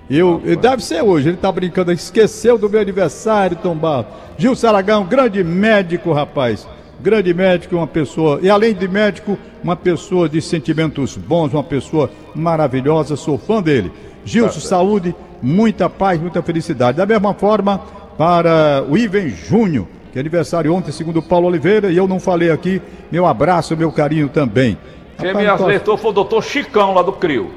Eu, 0.08 0.40
eu- 0.44 0.56
deve 0.56 0.82
ser 0.84 1.02
hoje, 1.02 1.28
ele 1.28 1.36
tá 1.36 1.50
brincando, 1.50 1.90
esqueceu 1.92 2.56
do 2.56 2.68
meu 2.70 2.80
aniversário, 2.80 3.56
Tom 3.56 3.74
Barros. 3.74 4.06
Gil 4.38 4.54
Saragão, 4.54 5.04
grande 5.04 5.42
médico, 5.42 6.12
rapaz. 6.12 6.66
Grande 7.00 7.34
médico, 7.34 7.76
uma 7.76 7.86
pessoa, 7.86 8.38
e 8.42 8.48
além 8.48 8.72
de 8.74 8.88
médico, 8.88 9.36
uma 9.62 9.76
pessoa 9.76 10.28
de 10.28 10.40
sentimentos 10.40 11.14
bons, 11.16 11.52
uma 11.52 11.62
pessoa 11.62 12.10
maravilhosa, 12.34 13.16
sou 13.16 13.36
fã 13.36 13.60
dele. 13.62 13.92
Gilson, 14.24 14.60
saúde, 14.60 15.14
muita 15.42 15.90
paz, 15.90 16.18
muita 16.20 16.40
felicidade. 16.42 16.96
Da 16.96 17.04
mesma 17.04 17.34
forma, 17.34 17.78
para 18.16 18.82
o 18.88 18.96
Iven 18.96 19.28
Júnior, 19.28 19.86
que 20.10 20.18
é 20.18 20.20
aniversário 20.20 20.72
ontem, 20.72 20.90
segundo 20.90 21.20
Paulo 21.20 21.46
Oliveira, 21.48 21.90
e 21.92 21.96
eu 21.98 22.08
não 22.08 22.18
falei 22.18 22.50
aqui, 22.50 22.80
meu 23.12 23.26
abraço, 23.26 23.76
meu 23.76 23.92
carinho 23.92 24.28
também. 24.30 24.78
Quem 25.18 25.34
me 25.34 25.46
alertou 25.46 25.96
foi 25.96 26.10
o 26.10 26.14
doutor 26.14 26.42
Chicão 26.42 26.94
lá 26.94 27.02
do 27.02 27.12
CRIO. 27.12 27.50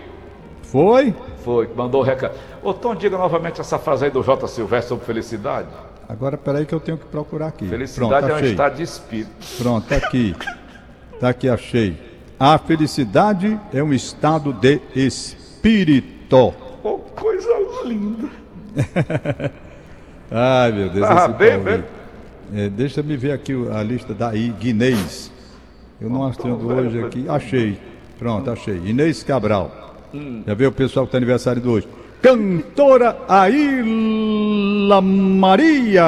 Foi? 0.64 1.14
Foi, 1.44 1.68
que 1.68 1.76
mandou 1.76 2.02
o 2.02 2.04
recado. 2.04 2.36
Ô 2.62 2.74
Tom, 2.74 2.96
diga 2.96 3.18
novamente 3.18 3.60
essa 3.60 3.80
frase 3.80 4.06
aí 4.06 4.12
do 4.12 4.22
J. 4.22 4.48
Silvestre 4.48 4.90
sobre 4.90 5.06
felicidade. 5.06 5.68
Agora, 6.08 6.38
peraí 6.38 6.66
que 6.66 6.74
eu 6.74 6.80
tenho 6.80 6.98
que 6.98 7.06
procurar 7.06 7.48
aqui. 7.48 7.68
Felicidade 7.68 8.10
Pronto, 8.10 8.30
é 8.30 8.34
um 8.34 8.38
achei. 8.38 8.52
estado 8.52 8.76
de 8.76 8.84
espírito. 8.84 9.32
Pronto, 9.58 9.88
tá 9.88 9.96
aqui. 9.96 10.36
Tá 11.20 11.30
aqui, 11.30 11.50
achei. 11.50 11.98
A 12.40 12.58
felicidade 12.58 13.60
é 13.74 13.84
um 13.84 13.94
estado 13.94 14.54
de 14.54 14.80
espírito. 14.96 16.54
Ô, 16.84 16.98
coisa 16.98 17.50
linda. 17.84 18.30
Ai, 20.32 20.72
meu 20.72 20.90
Deus. 20.90 21.06
Ah, 21.06 21.28
bem, 21.28 21.60
bem. 21.60 21.84
É, 22.54 22.70
deixa 22.70 23.04
me 23.04 23.18
ver 23.18 23.32
aqui 23.32 23.54
a 23.72 23.84
lista 23.84 24.14
da 24.14 24.34
Inês. 24.36 25.32
Eu 26.02 26.10
não 26.10 26.26
achando 26.26 26.68
hoje 26.68 27.04
aqui. 27.04 27.26
Achei. 27.28 27.78
Pronto, 28.18 28.50
achei. 28.50 28.78
Inês 28.86 29.24
Cabral. 29.24 29.96
Hum. 30.14 30.44
Já 30.46 30.54
viu 30.54 30.70
o 30.70 30.72
pessoal 30.72 31.06
que 31.06 31.10
está 31.10 31.18
aniversário 31.18 31.62
de 31.62 31.68
hoje? 31.68 31.88
Cantora 32.22 33.18
Aila 33.28 35.02
Maria. 35.02 36.06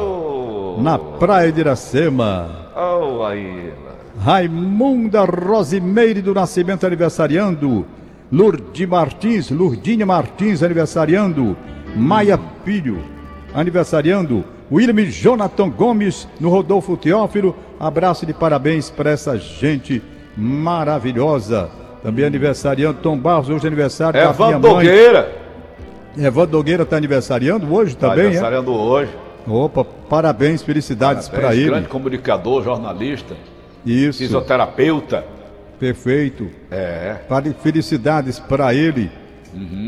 Ô, 0.00 0.78
Na 0.80 0.98
Praia 0.98 1.50
de 1.52 1.60
Iracema. 1.60 2.70
ô, 2.76 3.24
Aila. 3.24 3.88
Raimunda 4.20 5.24
Rosimeire 5.24 6.20
do 6.20 6.34
Nascimento 6.34 6.84
aniversariando. 6.86 7.86
Lourdes 8.30 8.86
Martins, 8.88 9.50
Lourdinha 9.50 10.04
Martins 10.04 10.62
aniversariando. 10.62 11.56
Maia 11.96 12.38
Filho 12.64 12.98
aniversariando. 13.54 14.44
William 14.70 15.04
Jonathan 15.10 15.70
Gomes 15.70 16.28
no 16.40 16.48
Rodolfo 16.50 16.96
Teófilo. 16.96 17.56
Abraço 17.80 18.26
de 18.26 18.32
parabéns 18.34 18.90
para 18.90 19.10
essa 19.10 19.38
gente 19.38 20.02
maravilhosa. 20.36 21.70
Também 22.02 22.24
aniversariando 22.24 22.98
Tom 23.02 23.16
Barros, 23.18 23.48
hoje 23.48 23.64
é 23.64 23.66
aniversário 23.66 24.20
da 24.20 24.26
minha 24.26 24.30
Evan 24.34 24.50
mãe. 24.52 24.60
Dogueira. 24.60 25.36
Evandro 26.16 26.56
Nogueira 26.58 26.82
está 26.82 26.96
aniversariando 26.96 27.72
hoje 27.72 27.96
Tá 27.96 28.08
também, 28.08 28.24
é? 28.24 28.26
aniversariando 28.28 28.72
hoje. 28.72 29.10
Opa, 29.46 29.84
parabéns, 29.84 30.62
felicidades 30.62 31.28
para 31.28 31.54
ele. 31.54 31.66
Grande 31.70 31.88
comunicador, 31.88 32.62
jornalista, 32.62 33.34
Isso, 33.86 34.18
fisioterapeuta. 34.18 35.24
perfeito. 35.80 36.48
É. 36.70 37.16
Felicidades 37.62 38.38
para 38.38 38.74
ele. 38.74 39.10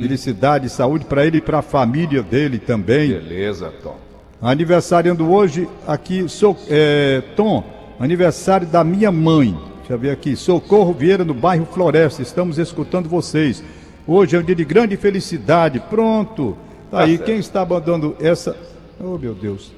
Felicidade 0.00 0.66
e 0.66 0.70
saúde 0.70 1.04
para 1.04 1.26
ele 1.26 1.38
e 1.38 1.40
para 1.40 1.58
a 1.58 1.62
família 1.62 2.22
dele 2.22 2.58
também. 2.58 3.10
Beleza, 3.10 3.70
Tom. 3.82 3.96
Aniversariando 4.42 5.30
hoje 5.30 5.68
aqui, 5.86 6.26
sou, 6.26 6.56
é, 6.66 7.22
Tom, 7.36 7.62
aniversário 7.98 8.66
da 8.66 8.82
minha 8.82 9.12
mãe. 9.12 9.54
Deixa 9.78 9.92
eu 9.92 9.98
ver 9.98 10.10
aqui. 10.10 10.34
Socorro 10.34 10.94
Vieira, 10.94 11.26
no 11.26 11.34
bairro 11.34 11.66
Floresta. 11.66 12.22
Estamos 12.22 12.56
escutando 12.56 13.06
vocês. 13.06 13.62
Hoje 14.06 14.36
é 14.36 14.38
um 14.38 14.42
dia 14.42 14.54
de 14.54 14.64
grande 14.64 14.96
felicidade. 14.96 15.78
Pronto. 15.78 16.56
Tá 16.90 16.98
Tá 16.98 17.04
aí, 17.04 17.18
quem 17.18 17.36
está 17.36 17.66
mandando 17.66 18.16
essa. 18.18 18.56
Oh, 18.98 19.18
meu 19.18 19.34
Deus. 19.34 19.72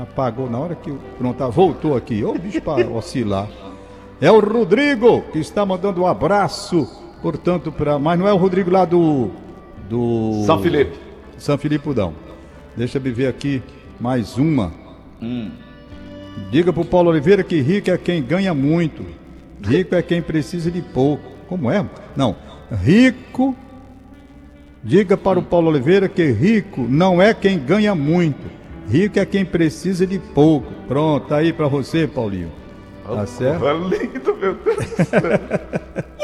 Apagou 0.00 0.48
na 0.48 0.58
hora 0.58 0.74
que. 0.74 0.90
Pronto, 1.18 1.44
ah, 1.44 1.48
voltou 1.48 1.94
aqui. 1.94 2.24
Ô, 2.24 2.32
bicho, 2.32 2.62
para 2.62 2.88
oscilar. 2.88 3.46
É 4.22 4.30
o 4.30 4.40
Rodrigo 4.40 5.20
que 5.32 5.38
está 5.38 5.66
mandando 5.66 6.00
um 6.00 6.06
abraço, 6.06 6.88
portanto, 7.20 7.70
para. 7.70 7.98
Mas 7.98 8.18
não 8.18 8.26
é 8.26 8.32
o 8.32 8.36
Rodrigo 8.38 8.70
lá 8.70 8.86
do. 8.86 9.28
Do. 9.86 10.44
São 10.46 10.62
Felipe. 10.62 10.96
São 11.36 11.58
Filipe 11.58 11.90
não. 11.94 12.25
Deixa 12.76 12.98
eu 12.98 13.02
ver 13.02 13.26
aqui 13.26 13.62
mais 13.98 14.36
uma. 14.36 14.70
Hum. 15.22 15.50
Diga 16.50 16.72
pro 16.72 16.84
Paulo 16.84 17.10
Oliveira 17.10 17.42
que 17.42 17.60
rico 17.60 17.90
é 17.90 17.96
quem 17.96 18.22
ganha 18.22 18.52
muito. 18.52 19.02
Rico 19.64 19.94
é 19.94 20.02
quem 20.02 20.20
precisa 20.20 20.70
de 20.70 20.82
pouco. 20.82 21.24
Como 21.48 21.70
é? 21.70 21.84
Não. 22.14 22.36
Rico. 22.70 23.56
Diga 24.84 25.16
para 25.16 25.38
o 25.38 25.42
Paulo 25.42 25.70
Oliveira 25.70 26.06
que 26.06 26.30
rico 26.30 26.82
não 26.82 27.20
é 27.20 27.32
quem 27.32 27.58
ganha 27.58 27.94
muito. 27.94 28.46
Rico 28.88 29.18
é 29.18 29.24
quem 29.24 29.44
precisa 29.44 30.06
de 30.06 30.18
pouco. 30.18 30.70
Pronto, 30.86 31.28
tá 31.28 31.36
aí 31.38 31.52
para 31.52 31.68
você, 31.68 32.06
Paulinho. 32.06 32.52
Tá 33.04 33.26
certo? 33.26 33.64
Lindo, 33.88 34.36
meu 34.36 34.54
Deus. 34.54 34.76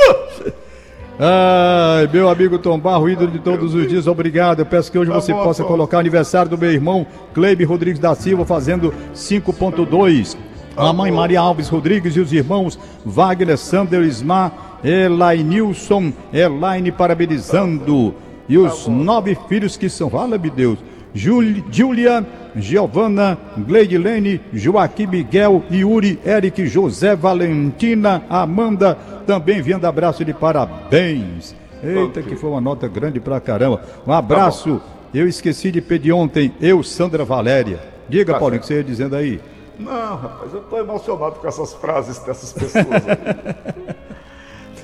Ai, 1.24 2.08
meu 2.12 2.28
amigo 2.28 2.58
Tom 2.58 2.80
Barro, 2.80 3.08
ídolo 3.08 3.30
de 3.30 3.38
todos 3.38 3.76
os 3.76 3.86
dias, 3.86 4.08
obrigado. 4.08 4.58
Eu 4.58 4.66
peço 4.66 4.90
que 4.90 4.98
hoje 4.98 5.08
Tá 5.08 5.20
você 5.20 5.32
possa 5.32 5.62
colocar 5.62 5.98
o 5.98 6.00
aniversário 6.00 6.50
do 6.50 6.58
meu 6.58 6.72
irmão 6.72 7.06
Cleibe 7.32 7.62
Rodrigues 7.62 8.00
da 8.00 8.12
Silva, 8.12 8.44
fazendo 8.44 8.92
5.2. 9.14 10.36
Tá 10.74 10.88
A 10.88 10.92
mãe 10.92 11.12
Maria 11.12 11.38
Alves 11.38 11.68
Rodrigues 11.68 12.16
e 12.16 12.20
os 12.20 12.32
irmãos 12.32 12.76
Wagner, 13.06 13.56
Sander, 13.56 14.02
Ismar, 14.02 14.80
Elainilson, 14.82 16.12
Elaine 16.32 16.90
parabenizando. 16.90 18.16
E 18.48 18.58
os 18.58 18.88
nove 18.88 19.38
filhos 19.48 19.76
que 19.76 19.88
são, 19.88 20.10
fala-me 20.10 20.50
Deus, 20.50 20.80
Júli- 21.14 21.64
Júlia, 21.70 22.24
Giovana, 22.56 23.36
Gleidilene, 23.58 24.40
Joaquim 24.52 25.06
Miguel, 25.06 25.62
Yuri, 25.70 26.18
Eric, 26.24 26.66
José, 26.66 27.14
Valentina, 27.14 28.22
Amanda, 28.30 28.96
também 29.26 29.60
vindo 29.60 29.84
abraço 29.86 30.24
de 30.24 30.32
parabéns. 30.32 31.54
Eita, 31.82 32.22
que 32.22 32.36
foi 32.36 32.48
uma 32.50 32.60
nota 32.60 32.86
grande 32.88 33.18
pra 33.20 33.40
caramba. 33.40 33.82
Um 34.06 34.12
abraço. 34.12 34.80
Eu 35.12 35.28
esqueci 35.28 35.70
de 35.70 35.80
pedir 35.82 36.12
ontem, 36.12 36.52
eu, 36.60 36.82
Sandra 36.82 37.24
Valéria. 37.24 37.78
Diga, 38.08 38.32
Tá 38.32 38.38
Paulinho, 38.38 38.58
o 38.58 38.60
que 38.62 38.66
você 38.66 38.74
ia 38.76 38.84
dizendo 38.84 39.14
aí? 39.16 39.40
Não, 39.78 40.16
rapaz, 40.16 40.52
eu 40.54 40.60
tô 40.60 40.78
emocionado 40.78 41.34
com 41.36 41.48
essas 41.48 41.74
frases 41.74 42.18
dessas 42.20 42.52
pessoas 42.52 42.86
aí. 42.86 43.94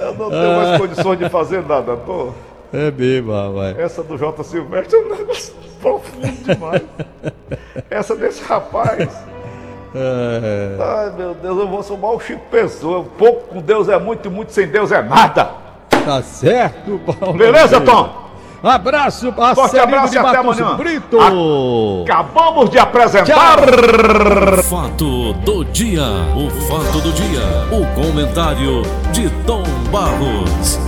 Eu 0.00 0.14
não 0.14 0.30
tenho 0.30 0.56
mais 0.56 0.80
condições 0.80 1.18
de 1.18 1.28
fazer 1.28 1.60
nada, 1.66 1.96
tô. 1.96 2.32
É 2.72 2.90
mesmo, 2.90 3.32
rapaz. 3.32 3.78
Essa 3.78 4.02
do 4.02 4.18
J. 4.18 4.44
Silvestre 4.44 4.96
é 4.96 5.00
um 5.00 5.16
negócio 5.16 5.54
profundo 5.80 6.26
demais. 6.44 6.82
Essa 7.90 8.14
desse 8.14 8.42
rapaz. 8.44 9.08
É, 9.94 10.76
Ai, 10.78 11.12
meu 11.16 11.34
Deus, 11.34 11.58
eu 11.58 11.66
vou 11.68 11.82
ser 11.82 11.94
o 11.94 11.96
maior 11.96 12.20
Chico 12.20 12.42
Pessoa. 12.50 13.04
Pouco 13.16 13.48
com 13.48 13.60
Deus 13.60 13.88
é 13.88 13.98
muito 13.98 14.28
e 14.28 14.30
muito 14.30 14.52
sem 14.52 14.66
Deus 14.66 14.92
é 14.92 15.02
nada. 15.02 15.50
tá 15.88 16.22
certo, 16.22 17.00
Paulo. 17.06 17.38
Beleza, 17.38 17.80
Tom? 17.80 18.28
Abraço, 18.62 19.32
Forte 19.32 19.56
parceiro 19.56 19.84
abraço 19.84 20.10
de 20.10 20.16
e 20.16 20.18
até 20.18 20.42
Matos 20.42 20.60
amanhã. 20.60 20.76
Brito. 20.76 21.16
Acabamos 22.02 22.68
de 22.70 22.78
apresentar. 22.78 23.58
Fato 24.64 25.32
do 25.32 25.64
dia. 25.64 26.02
O 26.36 26.50
fato 26.66 27.00
do 27.00 27.12
dia. 27.12 27.40
O 27.70 27.86
comentário 27.94 28.82
de 29.12 29.30
Tom 29.46 29.62
Barros. 29.92 30.87